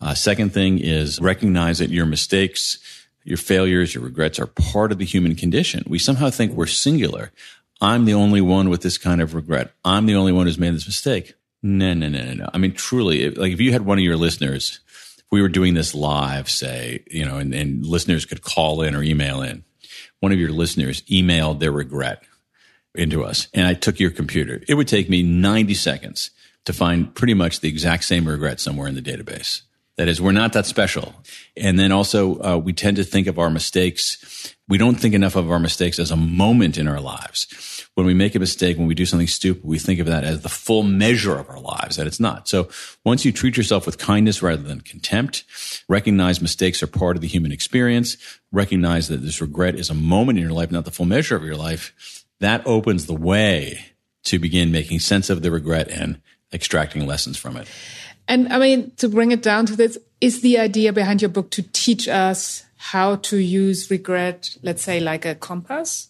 Uh, 0.00 0.14
second 0.14 0.52
thing 0.52 0.78
is 0.78 1.20
recognize 1.20 1.78
that 1.78 1.90
your 1.90 2.06
mistakes, 2.06 2.78
your 3.24 3.38
failures, 3.38 3.94
your 3.94 4.04
regrets 4.04 4.38
are 4.38 4.46
part 4.46 4.92
of 4.92 4.98
the 4.98 5.04
human 5.04 5.34
condition. 5.34 5.84
We 5.86 5.98
somehow 5.98 6.30
think 6.30 6.52
we're 6.52 6.66
singular. 6.66 7.30
I'm 7.82 8.04
the 8.04 8.14
only 8.14 8.40
one 8.40 8.70
with 8.70 8.82
this 8.82 8.96
kind 8.96 9.20
of 9.20 9.34
regret. 9.34 9.72
I'm 9.84 10.06
the 10.06 10.14
only 10.14 10.30
one 10.30 10.46
who's 10.46 10.56
made 10.56 10.72
this 10.72 10.86
mistake. 10.86 11.34
No, 11.64 11.92
no, 11.94 12.08
no, 12.08 12.22
no, 12.22 12.32
no. 12.34 12.50
I 12.54 12.58
mean, 12.58 12.74
truly, 12.74 13.28
like 13.30 13.52
if 13.52 13.60
you 13.60 13.72
had 13.72 13.84
one 13.84 13.98
of 13.98 14.04
your 14.04 14.16
listeners, 14.16 14.78
if 15.18 15.24
we 15.32 15.42
were 15.42 15.48
doing 15.48 15.74
this 15.74 15.92
live, 15.92 16.48
say, 16.48 17.02
you 17.10 17.24
know, 17.24 17.38
and, 17.38 17.52
and 17.52 17.84
listeners 17.84 18.24
could 18.24 18.42
call 18.42 18.82
in 18.82 18.94
or 18.94 19.02
email 19.02 19.42
in, 19.42 19.64
one 20.20 20.30
of 20.30 20.38
your 20.38 20.52
listeners 20.52 21.02
emailed 21.02 21.58
their 21.58 21.72
regret 21.72 22.22
into 22.94 23.24
us 23.24 23.48
and 23.52 23.66
I 23.66 23.74
took 23.74 23.98
your 23.98 24.10
computer, 24.12 24.62
it 24.68 24.74
would 24.74 24.88
take 24.88 25.10
me 25.10 25.24
90 25.24 25.74
seconds 25.74 26.30
to 26.66 26.72
find 26.72 27.12
pretty 27.12 27.34
much 27.34 27.60
the 27.60 27.68
exact 27.68 28.04
same 28.04 28.28
regret 28.28 28.60
somewhere 28.60 28.86
in 28.86 28.94
the 28.94 29.02
database. 29.02 29.62
That 29.98 30.08
is, 30.08 30.22
we're 30.22 30.32
not 30.32 30.54
that 30.54 30.64
special. 30.64 31.14
And 31.54 31.78
then 31.78 31.92
also, 31.92 32.40
uh, 32.42 32.56
we 32.56 32.72
tend 32.72 32.96
to 32.96 33.04
think 33.04 33.26
of 33.26 33.38
our 33.38 33.50
mistakes. 33.50 34.54
We 34.66 34.78
don't 34.78 34.94
think 34.94 35.14
enough 35.14 35.36
of 35.36 35.50
our 35.50 35.58
mistakes 35.58 35.98
as 35.98 36.10
a 36.10 36.16
moment 36.16 36.78
in 36.78 36.88
our 36.88 37.00
lives. 37.00 37.86
When 37.94 38.06
we 38.06 38.14
make 38.14 38.34
a 38.34 38.38
mistake, 38.38 38.78
when 38.78 38.86
we 38.86 38.94
do 38.94 39.04
something 39.04 39.26
stupid, 39.26 39.64
we 39.64 39.78
think 39.78 40.00
of 40.00 40.06
that 40.06 40.24
as 40.24 40.40
the 40.40 40.48
full 40.48 40.82
measure 40.82 41.36
of 41.36 41.50
our 41.50 41.60
lives, 41.60 41.96
that 41.96 42.06
it's 42.06 42.20
not. 42.20 42.48
So 42.48 42.70
once 43.04 43.26
you 43.26 43.32
treat 43.32 43.58
yourself 43.58 43.84
with 43.84 43.98
kindness 43.98 44.42
rather 44.42 44.62
than 44.62 44.80
contempt, 44.80 45.44
recognize 45.88 46.40
mistakes 46.40 46.82
are 46.82 46.86
part 46.86 47.16
of 47.16 47.20
the 47.20 47.28
human 47.28 47.52
experience, 47.52 48.16
recognize 48.50 49.08
that 49.08 49.18
this 49.18 49.42
regret 49.42 49.74
is 49.74 49.90
a 49.90 49.94
moment 49.94 50.38
in 50.38 50.44
your 50.44 50.54
life, 50.54 50.72
not 50.72 50.86
the 50.86 50.90
full 50.90 51.04
measure 51.04 51.36
of 51.36 51.44
your 51.44 51.56
life, 51.56 52.24
that 52.40 52.66
opens 52.66 53.04
the 53.04 53.14
way 53.14 53.92
to 54.24 54.38
begin 54.38 54.72
making 54.72 55.00
sense 55.00 55.28
of 55.28 55.42
the 55.42 55.50
regret 55.50 55.90
and 55.90 56.22
extracting 56.50 57.06
lessons 57.06 57.36
from 57.36 57.58
it. 57.58 57.68
And 58.28 58.52
I 58.52 58.58
mean, 58.58 58.92
to 58.96 59.08
bring 59.08 59.32
it 59.32 59.42
down 59.42 59.66
to 59.66 59.76
this, 59.76 59.98
is 60.20 60.40
the 60.40 60.58
idea 60.58 60.92
behind 60.92 61.20
your 61.20 61.28
book 61.28 61.50
to 61.50 61.62
teach 61.72 62.08
us 62.08 62.64
how 62.76 63.16
to 63.16 63.36
use 63.36 63.90
regret, 63.90 64.56
let's 64.62 64.82
say 64.82 65.00
like 65.00 65.24
a 65.24 65.34
compass? 65.34 66.08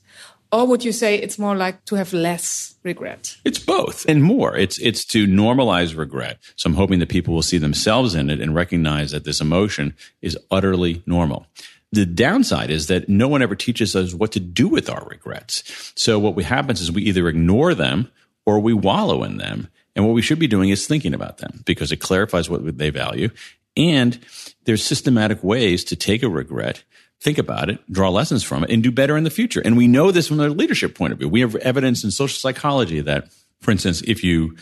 Or 0.50 0.66
would 0.66 0.84
you 0.84 0.92
say 0.92 1.16
it's 1.16 1.38
more 1.38 1.56
like 1.56 1.84
to 1.86 1.94
have 1.94 2.12
less 2.12 2.74
regret? 2.82 3.36
It's 3.42 3.58
both 3.58 4.04
and 4.06 4.22
more. 4.22 4.54
It's, 4.54 4.78
it's 4.78 5.04
to 5.06 5.26
normalize 5.26 5.96
regret. 5.96 6.38
So 6.56 6.68
I'm 6.68 6.74
hoping 6.74 6.98
that 6.98 7.08
people 7.08 7.32
will 7.32 7.42
see 7.42 7.56
themselves 7.56 8.14
in 8.14 8.28
it 8.28 8.40
and 8.40 8.54
recognize 8.54 9.12
that 9.12 9.24
this 9.24 9.40
emotion 9.40 9.94
is 10.20 10.36
utterly 10.50 11.02
normal. 11.06 11.46
The 11.90 12.04
downside 12.04 12.70
is 12.70 12.86
that 12.88 13.08
no 13.08 13.28
one 13.28 13.42
ever 13.42 13.54
teaches 13.54 13.96
us 13.96 14.14
what 14.14 14.32
to 14.32 14.40
do 14.40 14.68
with 14.68 14.90
our 14.90 15.06
regrets. 15.06 15.92
So 15.96 16.18
what 16.18 16.34
we 16.34 16.44
happens 16.44 16.82
is 16.82 16.92
we 16.92 17.02
either 17.02 17.28
ignore 17.28 17.74
them 17.74 18.10
or 18.44 18.60
we 18.60 18.74
wallow 18.74 19.24
in 19.24 19.38
them. 19.38 19.68
And 19.94 20.06
what 20.06 20.14
we 20.14 20.22
should 20.22 20.38
be 20.38 20.46
doing 20.46 20.70
is 20.70 20.86
thinking 20.86 21.14
about 21.14 21.38
them 21.38 21.62
because 21.64 21.92
it 21.92 21.98
clarifies 21.98 22.48
what 22.48 22.78
they 22.78 22.90
value. 22.90 23.28
And 23.76 24.18
there's 24.64 24.84
systematic 24.84 25.42
ways 25.42 25.84
to 25.84 25.96
take 25.96 26.22
a 26.22 26.28
regret, 26.28 26.82
think 27.20 27.38
about 27.38 27.70
it, 27.70 27.78
draw 27.90 28.10
lessons 28.10 28.42
from 28.42 28.64
it, 28.64 28.70
and 28.70 28.82
do 28.82 28.90
better 28.90 29.16
in 29.16 29.24
the 29.24 29.30
future. 29.30 29.62
And 29.64 29.76
we 29.76 29.86
know 29.86 30.10
this 30.10 30.28
from 30.28 30.40
a 30.40 30.48
leadership 30.48 30.94
point 30.94 31.12
of 31.12 31.18
view. 31.18 31.28
We 31.28 31.40
have 31.40 31.56
evidence 31.56 32.04
in 32.04 32.10
social 32.10 32.36
psychology 32.38 33.00
that, 33.00 33.28
for 33.60 33.70
instance, 33.70 34.02
if 34.02 34.24
you 34.24 34.56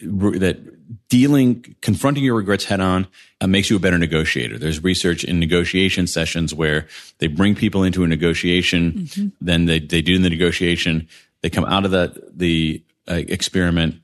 that 0.00 1.08
dealing, 1.08 1.74
confronting 1.80 2.22
your 2.22 2.36
regrets 2.36 2.64
head 2.64 2.80
on 2.80 3.06
uh, 3.40 3.46
makes 3.46 3.68
you 3.68 3.76
a 3.76 3.80
better 3.80 3.98
negotiator. 3.98 4.58
There's 4.58 4.82
research 4.82 5.24
in 5.24 5.40
negotiation 5.40 6.06
sessions 6.06 6.54
where 6.54 6.86
they 7.18 7.26
bring 7.26 7.54
people 7.54 7.82
into 7.82 8.04
a 8.04 8.06
negotiation, 8.06 8.92
mm-hmm. 8.92 9.28
then 9.40 9.66
they, 9.66 9.80
they 9.80 10.00
do 10.00 10.18
the 10.18 10.30
negotiation, 10.30 11.08
they 11.42 11.50
come 11.50 11.64
out 11.64 11.84
of 11.84 11.90
the, 11.90 12.30
the 12.32 12.82
uh, 13.10 13.14
experiment, 13.14 13.96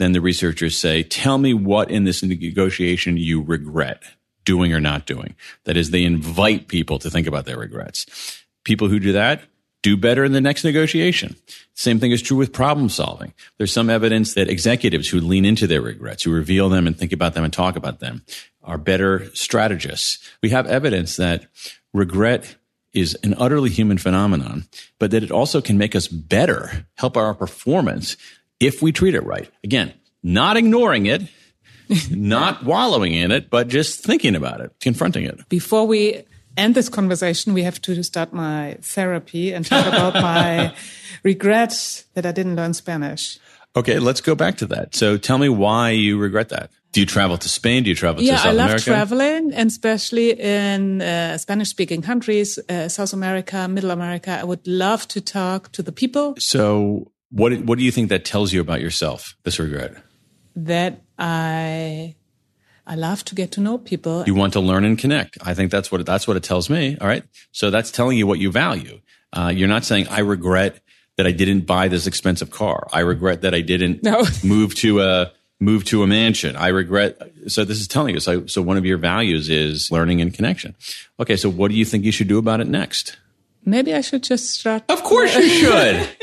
then 0.00 0.12
the 0.12 0.20
researchers 0.20 0.76
say, 0.76 1.02
tell 1.02 1.38
me 1.38 1.54
what 1.54 1.90
in 1.90 2.04
this 2.04 2.22
negotiation 2.22 3.16
you 3.16 3.42
regret 3.42 4.02
doing 4.44 4.72
or 4.72 4.80
not 4.80 5.06
doing. 5.06 5.36
That 5.64 5.76
is, 5.76 5.90
they 5.90 6.04
invite 6.04 6.68
people 6.68 6.98
to 7.00 7.10
think 7.10 7.26
about 7.26 7.44
their 7.44 7.58
regrets. 7.58 8.42
People 8.64 8.88
who 8.88 8.98
do 8.98 9.12
that 9.12 9.42
do 9.82 9.96
better 9.96 10.24
in 10.24 10.32
the 10.32 10.40
next 10.40 10.64
negotiation. 10.64 11.36
Same 11.74 11.98
thing 11.98 12.10
is 12.10 12.20
true 12.20 12.36
with 12.36 12.52
problem 12.52 12.88
solving. 12.88 13.32
There's 13.56 13.72
some 13.72 13.88
evidence 13.88 14.34
that 14.34 14.48
executives 14.48 15.08
who 15.08 15.20
lean 15.20 15.44
into 15.44 15.66
their 15.66 15.80
regrets, 15.80 16.22
who 16.22 16.32
reveal 16.32 16.68
them 16.68 16.86
and 16.86 16.98
think 16.98 17.12
about 17.12 17.34
them 17.34 17.44
and 17.44 17.52
talk 17.52 17.76
about 17.76 18.00
them, 18.00 18.22
are 18.62 18.78
better 18.78 19.30
strategists. 19.34 20.18
We 20.42 20.50
have 20.50 20.66
evidence 20.66 21.16
that 21.16 21.46
regret 21.94 22.56
is 22.92 23.16
an 23.22 23.34
utterly 23.38 23.70
human 23.70 23.98
phenomenon, 23.98 24.66
but 24.98 25.12
that 25.12 25.22
it 25.22 25.30
also 25.30 25.60
can 25.60 25.78
make 25.78 25.94
us 25.94 26.08
better, 26.08 26.86
help 26.96 27.16
our 27.16 27.34
performance 27.34 28.16
if 28.60 28.82
we 28.82 28.92
treat 28.92 29.14
it 29.14 29.24
right. 29.24 29.50
Again, 29.64 29.92
not 30.22 30.56
ignoring 30.56 31.06
it, 31.06 31.22
not 32.10 32.64
wallowing 32.64 33.14
in 33.14 33.32
it, 33.32 33.50
but 33.50 33.68
just 33.68 34.04
thinking 34.04 34.36
about 34.36 34.60
it, 34.60 34.72
confronting 34.80 35.24
it. 35.24 35.48
Before 35.48 35.86
we 35.86 36.22
end 36.56 36.74
this 36.74 36.88
conversation, 36.88 37.54
we 37.54 37.62
have 37.62 37.80
to 37.82 38.02
start 38.02 38.32
my 38.32 38.76
therapy 38.82 39.52
and 39.52 39.64
talk 39.66 39.86
about 39.92 40.14
my 40.14 40.74
regret 41.22 42.04
that 42.14 42.26
I 42.26 42.32
didn't 42.32 42.56
learn 42.56 42.74
Spanish. 42.74 43.38
Okay, 43.76 43.98
let's 43.98 44.20
go 44.20 44.34
back 44.34 44.56
to 44.58 44.66
that. 44.66 44.94
So 44.94 45.16
tell 45.16 45.38
me 45.38 45.48
why 45.48 45.90
you 45.90 46.18
regret 46.18 46.48
that. 46.48 46.70
Do 46.92 46.98
you 46.98 47.06
travel 47.06 47.38
to 47.38 47.48
Spain? 47.48 47.84
Do 47.84 47.90
you 47.90 47.94
travel 47.94 48.20
yeah, 48.20 48.32
to 48.32 48.38
South 48.38 48.46
America? 48.46 48.62
I 48.62 48.64
love 48.64 48.70
America? 48.70 48.84
traveling, 48.84 49.54
and 49.54 49.70
especially 49.70 50.32
in 50.32 51.00
uh, 51.00 51.38
Spanish-speaking 51.38 52.02
countries, 52.02 52.58
uh, 52.68 52.88
South 52.88 53.12
America, 53.12 53.68
Middle 53.68 53.92
America. 53.92 54.32
I 54.32 54.42
would 54.42 54.66
love 54.66 55.06
to 55.08 55.20
talk 55.20 55.70
to 55.72 55.84
the 55.84 55.92
people. 55.92 56.34
So 56.38 57.12
what 57.30 57.52
what 57.62 57.78
do 57.78 57.84
you 57.84 57.90
think 57.92 58.08
that 58.10 58.24
tells 58.24 58.52
you 58.52 58.60
about 58.60 58.80
yourself? 58.80 59.34
This 59.44 59.58
regret. 59.58 59.94
That 60.56 61.00
I 61.18 62.14
I 62.86 62.94
love 62.96 63.24
to 63.26 63.34
get 63.34 63.52
to 63.52 63.60
know 63.60 63.78
people. 63.78 64.24
You 64.26 64.34
want 64.34 64.52
to 64.54 64.60
learn 64.60 64.84
and 64.84 64.98
connect. 64.98 65.38
I 65.42 65.54
think 65.54 65.70
that's 65.70 65.92
what 65.92 66.04
that's 66.04 66.26
what 66.26 66.36
it 66.36 66.42
tells 66.42 66.68
me. 66.68 66.96
All 67.00 67.06
right. 67.06 67.22
So 67.52 67.70
that's 67.70 67.90
telling 67.90 68.18
you 68.18 68.26
what 68.26 68.38
you 68.40 68.50
value. 68.50 69.00
Uh, 69.32 69.52
you're 69.54 69.68
not 69.68 69.84
saying 69.84 70.08
I 70.08 70.20
regret 70.20 70.80
that 71.16 71.26
I 71.26 71.32
didn't 71.32 71.66
buy 71.66 71.86
this 71.88 72.06
expensive 72.06 72.50
car. 72.50 72.88
I 72.92 73.00
regret 73.00 73.42
that 73.42 73.54
I 73.54 73.60
didn't 73.60 74.02
No. 74.02 74.24
move 74.44 74.74
to 74.76 75.00
a 75.02 75.32
move 75.60 75.84
to 75.84 76.02
a 76.02 76.06
mansion. 76.06 76.56
I 76.56 76.68
regret. 76.68 77.20
So 77.46 77.64
this 77.64 77.80
is 77.80 77.86
telling 77.86 78.14
you. 78.14 78.20
So 78.20 78.46
so 78.46 78.60
one 78.60 78.76
of 78.76 78.84
your 78.84 78.98
values 78.98 79.48
is 79.50 79.92
learning 79.92 80.20
and 80.20 80.34
connection. 80.34 80.74
Okay. 81.20 81.36
So 81.36 81.48
what 81.48 81.70
do 81.70 81.76
you 81.76 81.84
think 81.84 82.04
you 82.04 82.12
should 82.12 82.28
do 82.28 82.38
about 82.38 82.60
it 82.60 82.66
next? 82.66 83.18
Maybe 83.64 83.94
I 83.94 84.00
should 84.00 84.22
just 84.24 84.50
start. 84.58 84.82
Of 84.88 85.02
course 85.04 85.36
you 85.36 85.48
should. 85.48 86.08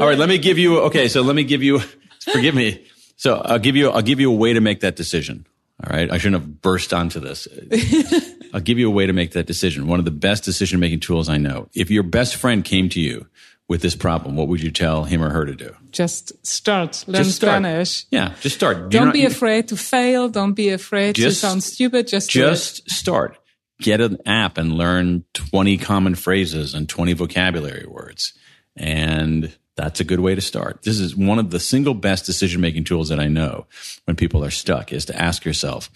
All 0.00 0.06
right, 0.06 0.18
let 0.18 0.28
me 0.28 0.38
give 0.38 0.58
you 0.58 0.80
okay, 0.82 1.08
so 1.08 1.22
let 1.22 1.36
me 1.36 1.44
give 1.44 1.62
you 1.62 1.78
forgive 2.32 2.54
me. 2.54 2.86
So 3.16 3.36
I'll 3.36 3.58
give 3.58 3.76
you 3.76 3.90
I'll 3.90 4.02
give 4.02 4.20
you 4.20 4.30
a 4.32 4.36
way 4.36 4.52
to 4.52 4.60
make 4.60 4.80
that 4.80 4.96
decision. 4.96 5.46
All 5.84 5.96
right. 5.96 6.10
I 6.12 6.18
shouldn't 6.18 6.42
have 6.42 6.62
burst 6.62 6.94
onto 6.94 7.18
this. 7.18 7.48
I'll 8.54 8.60
give 8.60 8.78
you 8.78 8.86
a 8.88 8.90
way 8.92 9.06
to 9.06 9.12
make 9.12 9.32
that 9.32 9.46
decision. 9.46 9.86
One 9.88 9.98
of 9.98 10.04
the 10.04 10.10
best 10.12 10.44
decision 10.44 10.78
making 10.78 11.00
tools 11.00 11.28
I 11.28 11.38
know. 11.38 11.68
If 11.74 11.90
your 11.90 12.04
best 12.04 12.36
friend 12.36 12.64
came 12.64 12.88
to 12.90 13.00
you 13.00 13.26
with 13.68 13.82
this 13.82 13.96
problem, 13.96 14.36
what 14.36 14.46
would 14.48 14.62
you 14.62 14.70
tell 14.70 15.04
him 15.04 15.22
or 15.22 15.30
her 15.30 15.44
to 15.44 15.54
do? 15.56 15.74
Just 15.90 16.46
start. 16.46 17.02
Learn 17.08 17.24
Just 17.24 17.36
start. 17.36 17.62
Spanish. 17.62 18.06
Yeah, 18.10 18.34
just 18.40 18.54
start. 18.56 18.76
You're 18.76 18.88
Don't 18.90 19.06
not- 19.06 19.14
be 19.14 19.24
afraid 19.24 19.68
to 19.68 19.76
fail. 19.76 20.28
Don't 20.28 20.52
be 20.54 20.68
afraid 20.68 21.16
Just- 21.16 21.40
to 21.40 21.46
sound 21.46 21.64
stupid. 21.64 22.06
Just. 22.06 22.30
Just 22.30 22.88
start. 22.90 23.38
Get 23.80 24.00
an 24.00 24.18
app 24.26 24.58
and 24.58 24.74
learn 24.74 25.24
20 25.34 25.78
common 25.78 26.14
phrases 26.14 26.74
and 26.74 26.88
20 26.88 27.14
vocabulary 27.14 27.86
words. 27.88 28.34
And 28.76 29.52
that's 29.76 30.00
a 30.00 30.04
good 30.04 30.20
way 30.20 30.34
to 30.34 30.40
start. 30.40 30.82
This 30.82 30.98
is 30.98 31.16
one 31.16 31.38
of 31.38 31.50
the 31.50 31.60
single 31.60 31.94
best 31.94 32.26
decision 32.26 32.60
making 32.60 32.84
tools 32.84 33.08
that 33.08 33.20
I 33.20 33.28
know 33.28 33.66
when 34.04 34.16
people 34.16 34.44
are 34.44 34.50
stuck 34.50 34.92
is 34.92 35.04
to 35.06 35.20
ask 35.20 35.44
yourself, 35.44 35.90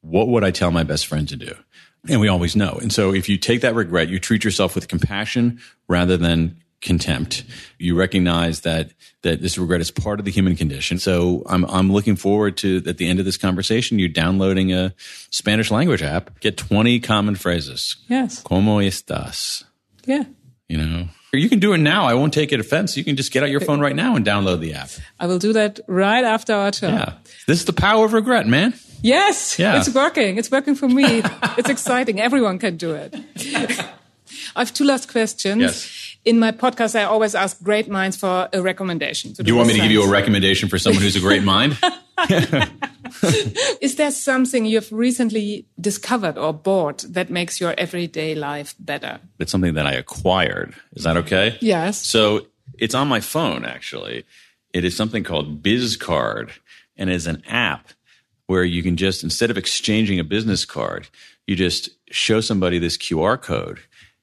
what 0.00 0.28
would 0.28 0.44
I 0.44 0.50
tell 0.50 0.70
my 0.70 0.84
best 0.84 1.06
friend 1.06 1.28
to 1.28 1.36
do? 1.36 1.54
And 2.08 2.20
we 2.20 2.28
always 2.28 2.54
know. 2.54 2.78
And 2.80 2.92
so 2.92 3.12
if 3.12 3.28
you 3.28 3.36
take 3.36 3.62
that 3.62 3.74
regret, 3.74 4.08
you 4.08 4.20
treat 4.20 4.44
yourself 4.44 4.76
with 4.76 4.86
compassion 4.86 5.60
rather 5.88 6.16
than 6.16 6.62
contempt. 6.80 7.44
You 7.78 7.98
recognize 7.98 8.60
that 8.60 8.92
that 9.22 9.42
this 9.42 9.58
regret 9.58 9.80
is 9.80 9.90
part 9.90 10.20
of 10.20 10.24
the 10.24 10.30
human 10.30 10.54
condition. 10.54 10.98
So 10.98 11.42
I'm 11.46 11.64
I'm 11.64 11.92
looking 11.92 12.14
forward 12.14 12.56
to 12.58 12.82
at 12.86 12.98
the 12.98 13.08
end 13.08 13.18
of 13.18 13.24
this 13.24 13.36
conversation 13.36 13.98
you 13.98 14.08
downloading 14.08 14.72
a 14.72 14.94
Spanish 15.30 15.70
language 15.70 16.02
app, 16.02 16.38
get 16.40 16.56
20 16.56 17.00
common 17.00 17.34
phrases. 17.34 17.96
Yes. 18.08 18.42
Como 18.42 18.78
estás? 18.78 19.64
Yeah. 20.04 20.24
You 20.68 20.78
know. 20.78 21.08
Or 21.36 21.38
you 21.38 21.50
can 21.50 21.58
do 21.60 21.74
it 21.74 21.78
now. 21.78 22.06
I 22.06 22.14
won't 22.14 22.32
take 22.32 22.50
it 22.50 22.60
offense. 22.60 22.96
You 22.96 23.04
can 23.04 23.14
just 23.14 23.30
get 23.30 23.42
out 23.42 23.50
your 23.50 23.60
phone 23.60 23.78
right 23.78 23.94
now 23.94 24.16
and 24.16 24.24
download 24.24 24.60
the 24.60 24.72
app. 24.72 24.88
I 25.20 25.26
will 25.26 25.38
do 25.38 25.52
that 25.52 25.80
right 25.86 26.24
after 26.24 26.54
our 26.54 26.70
talk. 26.70 26.90
Yeah. 26.90 27.12
This 27.46 27.58
is 27.58 27.66
the 27.66 27.74
power 27.74 28.06
of 28.06 28.14
regret, 28.14 28.46
man. 28.46 28.72
Yes, 29.02 29.58
Yeah. 29.58 29.76
it's 29.78 29.90
working. 29.94 30.38
It's 30.38 30.50
working 30.50 30.74
for 30.74 30.88
me. 30.88 31.20
it's 31.58 31.68
exciting. 31.68 32.20
Everyone 32.22 32.58
can 32.58 32.78
do 32.78 32.94
it. 32.94 33.14
I 34.56 34.60
have 34.60 34.72
two 34.72 34.84
last 34.84 35.12
questions. 35.12 35.60
Yes. 35.60 36.05
In 36.26 36.40
my 36.40 36.50
podcast, 36.50 36.98
I 36.98 37.04
always 37.04 37.36
ask 37.36 37.62
great 37.62 37.88
minds 37.88 38.16
for 38.16 38.48
a 38.52 38.60
recommendation. 38.60 39.32
Do 39.32 39.44
you 39.46 39.54
want 39.54 39.68
me 39.68 39.74
to 39.74 39.80
give 39.80 39.92
you 39.92 40.02
a 40.02 40.10
recommendation 40.10 40.68
for 40.68 40.76
someone 40.76 41.00
who's 41.00 41.14
a 41.14 41.20
great 41.20 41.44
mind? 41.44 41.78
Is 43.80 43.94
there 43.94 44.10
something 44.10 44.66
you've 44.66 44.90
recently 44.90 45.66
discovered 45.80 46.36
or 46.36 46.52
bought 46.52 47.04
that 47.08 47.30
makes 47.30 47.60
your 47.60 47.76
everyday 47.78 48.34
life 48.34 48.74
better? 48.80 49.20
It's 49.38 49.52
something 49.52 49.74
that 49.74 49.86
I 49.86 49.92
acquired. 49.92 50.74
Is 50.94 51.04
that 51.04 51.16
okay? 51.16 51.58
Yes. 51.60 52.04
So 52.04 52.48
it's 52.76 52.96
on 52.96 53.06
my 53.06 53.20
phone, 53.20 53.64
actually. 53.64 54.24
It 54.72 54.84
is 54.84 54.96
something 54.96 55.22
called 55.22 55.62
BizCard, 55.62 56.50
and 56.96 57.08
it's 57.08 57.26
an 57.26 57.44
app 57.46 57.90
where 58.46 58.64
you 58.64 58.82
can 58.82 58.96
just, 58.96 59.22
instead 59.22 59.52
of 59.52 59.56
exchanging 59.56 60.18
a 60.18 60.24
business 60.24 60.64
card, 60.64 61.08
you 61.46 61.54
just 61.54 61.90
show 62.10 62.40
somebody 62.40 62.80
this 62.80 62.98
QR 62.98 63.40
code. 63.40 63.78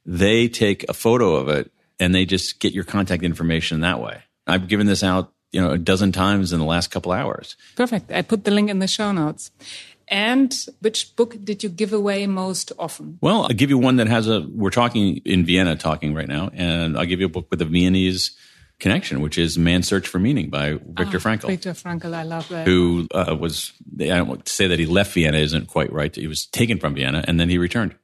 They 0.05 0.49
take 0.49 0.83
a 0.89 0.93
photo 0.93 1.35
of 1.35 1.47
it 1.47 1.71
and 2.03 2.13
they 2.13 2.25
just 2.25 2.59
get 2.59 2.73
your 2.73 2.83
contact 2.83 3.23
information 3.23 3.81
that 3.81 3.99
way. 4.01 4.21
I've 4.45 4.67
given 4.67 4.87
this 4.87 5.03
out, 5.03 5.31
you 5.51 5.61
know, 5.61 5.71
a 5.71 5.77
dozen 5.77 6.11
times 6.11 6.51
in 6.51 6.59
the 6.59 6.65
last 6.65 6.91
couple 6.91 7.11
hours. 7.11 7.55
Perfect. 7.75 8.11
I 8.11 8.21
put 8.21 8.43
the 8.43 8.51
link 8.51 8.69
in 8.69 8.79
the 8.79 8.87
show 8.87 9.11
notes. 9.11 9.51
And 10.09 10.53
which 10.81 11.15
book 11.15 11.37
did 11.43 11.63
you 11.63 11.69
give 11.69 11.93
away 11.93 12.27
most 12.27 12.73
often? 12.77 13.17
Well, 13.21 13.43
I'll 13.43 13.49
give 13.49 13.69
you 13.69 13.77
one 13.77 13.95
that 13.95 14.07
has 14.07 14.27
a, 14.27 14.41
we're 14.41 14.69
talking 14.69 15.21
in 15.23 15.45
Vienna 15.45 15.77
talking 15.77 16.13
right 16.13 16.27
now, 16.27 16.51
and 16.53 16.97
I'll 16.97 17.05
give 17.05 17.21
you 17.21 17.27
a 17.27 17.29
book 17.29 17.47
with 17.49 17.61
a 17.61 17.65
Viennese 17.65 18.35
connection, 18.79 19.21
which 19.21 19.37
is 19.37 19.57
Man's 19.57 19.87
Search 19.87 20.07
for 20.07 20.19
Meaning 20.19 20.49
by 20.49 20.73
Viktor 20.73 21.19
Frankl. 21.19 21.47
Viktor 21.47 21.71
Frankl, 21.71 22.13
I 22.13 22.23
love 22.23 22.49
that. 22.49 22.67
who 22.67 23.07
uh, 23.13 23.35
was 23.39 23.71
I 23.97 24.07
don't 24.07 24.27
want 24.27 24.45
to 24.45 24.51
say 24.51 24.67
that 24.67 24.77
he 24.77 24.85
left 24.85 25.13
Vienna 25.13 25.37
isn't 25.37 25.67
quite 25.67 25.91
right. 25.93 26.13
He 26.13 26.27
was 26.27 26.45
taken 26.47 26.79
from 26.79 26.95
Vienna 26.95 27.23
and 27.25 27.39
then 27.39 27.49
he 27.49 27.57
returned. 27.57 27.95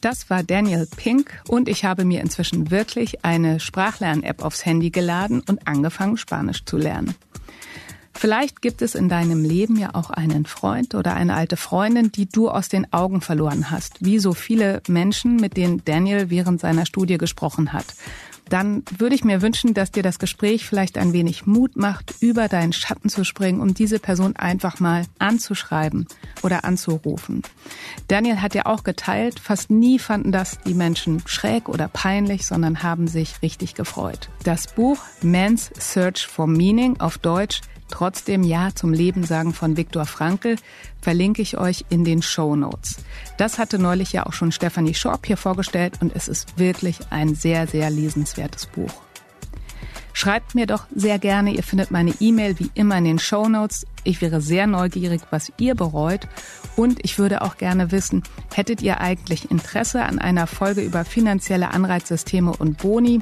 Das 0.00 0.30
war 0.30 0.42
Daniel 0.42 0.86
Pink 0.96 1.42
und 1.46 1.68
ich 1.68 1.84
habe 1.84 2.04
mir 2.06 2.22
inzwischen 2.22 2.70
wirklich 2.70 3.24
eine 3.24 3.60
Sprachlern-App 3.60 4.42
aufs 4.42 4.64
Handy 4.64 4.90
geladen 4.90 5.42
und 5.46 5.68
angefangen, 5.68 6.16
Spanisch 6.16 6.64
zu 6.64 6.78
lernen. 6.78 7.14
Vielleicht 8.14 8.60
gibt 8.60 8.82
es 8.82 8.94
in 8.94 9.08
deinem 9.08 9.44
Leben 9.44 9.76
ja 9.76 9.94
auch 9.94 10.10
einen 10.10 10.44
Freund 10.44 10.94
oder 10.94 11.14
eine 11.14 11.34
alte 11.34 11.56
Freundin, 11.56 12.12
die 12.12 12.28
du 12.28 12.50
aus 12.50 12.68
den 12.68 12.92
Augen 12.92 13.20
verloren 13.20 13.70
hast, 13.70 14.04
wie 14.04 14.18
so 14.18 14.34
viele 14.34 14.82
Menschen, 14.88 15.36
mit 15.36 15.56
denen 15.56 15.82
Daniel 15.84 16.28
während 16.28 16.60
seiner 16.60 16.86
Studie 16.86 17.18
gesprochen 17.18 17.72
hat. 17.72 17.86
Dann 18.50 18.82
würde 18.98 19.14
ich 19.14 19.24
mir 19.24 19.42
wünschen, 19.42 19.74
dass 19.74 19.92
dir 19.92 20.02
das 20.02 20.18
Gespräch 20.18 20.66
vielleicht 20.66 20.98
ein 20.98 21.12
wenig 21.12 21.46
Mut 21.46 21.76
macht, 21.76 22.14
über 22.20 22.48
deinen 22.48 22.72
Schatten 22.72 23.08
zu 23.08 23.24
springen, 23.24 23.60
um 23.60 23.74
diese 23.74 24.00
Person 24.00 24.36
einfach 24.36 24.80
mal 24.80 25.04
anzuschreiben 25.18 26.06
oder 26.42 26.64
anzurufen. 26.64 27.42
Daniel 28.08 28.42
hat 28.42 28.54
ja 28.54 28.66
auch 28.66 28.82
geteilt, 28.82 29.38
fast 29.38 29.70
nie 29.70 29.98
fanden 30.00 30.32
das 30.32 30.58
die 30.66 30.74
Menschen 30.74 31.22
schräg 31.26 31.68
oder 31.68 31.86
peinlich, 31.86 32.44
sondern 32.44 32.82
haben 32.82 33.06
sich 33.06 33.40
richtig 33.40 33.74
gefreut. 33.74 34.28
Das 34.42 34.66
Buch 34.66 34.98
Man's 35.22 35.70
Search 35.78 36.26
for 36.26 36.48
Meaning 36.48 36.98
auf 36.98 37.18
Deutsch 37.18 37.60
Trotzdem 37.90 38.42
Ja 38.42 38.70
zum 38.74 38.92
Leben 38.92 39.24
sagen 39.24 39.52
von 39.52 39.76
Viktor 39.76 40.06
Frankl 40.06 40.56
verlinke 41.00 41.42
ich 41.42 41.58
euch 41.58 41.84
in 41.90 42.04
den 42.04 42.22
Show 42.22 42.56
Notes. 42.56 42.96
Das 43.36 43.58
hatte 43.58 43.78
neulich 43.78 44.12
ja 44.12 44.26
auch 44.26 44.32
schon 44.32 44.52
Stephanie 44.52 44.94
Schorb 44.94 45.26
hier 45.26 45.36
vorgestellt 45.36 45.98
und 46.00 46.14
es 46.14 46.28
ist 46.28 46.58
wirklich 46.58 46.98
ein 47.10 47.34
sehr, 47.34 47.66
sehr 47.66 47.90
lesenswertes 47.90 48.66
Buch. 48.66 48.92
Schreibt 50.12 50.54
mir 50.54 50.66
doch 50.66 50.84
sehr 50.94 51.18
gerne, 51.18 51.52
ihr 51.52 51.62
findet 51.62 51.90
meine 51.90 52.12
E-Mail 52.20 52.58
wie 52.58 52.70
immer 52.74 52.98
in 52.98 53.04
den 53.04 53.18
Show 53.18 53.48
Notes. 53.48 53.86
Ich 54.04 54.20
wäre 54.20 54.40
sehr 54.40 54.66
neugierig, 54.66 55.22
was 55.30 55.52
ihr 55.56 55.74
bereut 55.74 56.28
und 56.76 57.04
ich 57.04 57.18
würde 57.18 57.42
auch 57.42 57.56
gerne 57.56 57.90
wissen, 57.92 58.22
hättet 58.54 58.82
ihr 58.82 59.00
eigentlich 59.00 59.50
Interesse 59.50 60.02
an 60.02 60.18
einer 60.18 60.46
Folge 60.46 60.80
über 60.82 61.04
finanzielle 61.04 61.70
Anreizsysteme 61.70 62.52
und 62.52 62.78
Boni? 62.78 63.20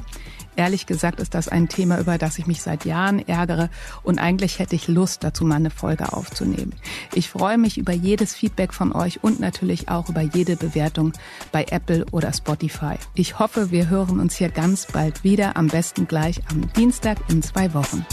Ehrlich 0.59 0.87
gesagt 0.87 1.21
ist 1.21 1.35
das 1.35 1.47
ein 1.47 1.69
Thema, 1.69 1.99
über 1.99 2.17
das 2.17 2.37
ich 2.37 2.45
mich 2.45 2.61
seit 2.61 2.83
Jahren 2.83 3.25
ärgere 3.25 3.69
und 4.03 4.19
eigentlich 4.19 4.59
hätte 4.59 4.75
ich 4.75 4.89
Lust, 4.89 5.23
dazu 5.23 5.45
mal 5.45 5.55
eine 5.55 5.69
Folge 5.69 6.11
aufzunehmen. 6.11 6.75
Ich 7.13 7.29
freue 7.29 7.57
mich 7.57 7.77
über 7.77 7.93
jedes 7.93 8.35
Feedback 8.35 8.73
von 8.73 8.91
euch 8.91 9.23
und 9.23 9.39
natürlich 9.39 9.87
auch 9.87 10.09
über 10.09 10.19
jede 10.19 10.57
Bewertung 10.57 11.13
bei 11.53 11.65
Apple 11.71 12.05
oder 12.11 12.33
Spotify. 12.33 12.95
Ich 13.15 13.39
hoffe, 13.39 13.71
wir 13.71 13.87
hören 13.87 14.19
uns 14.19 14.35
hier 14.35 14.49
ganz 14.49 14.85
bald 14.85 15.23
wieder, 15.23 15.55
am 15.55 15.67
besten 15.67 16.09
gleich 16.09 16.41
am 16.51 16.67
Dienstag 16.73 17.19
in 17.29 17.41
zwei 17.41 17.73
Wochen. 17.73 18.05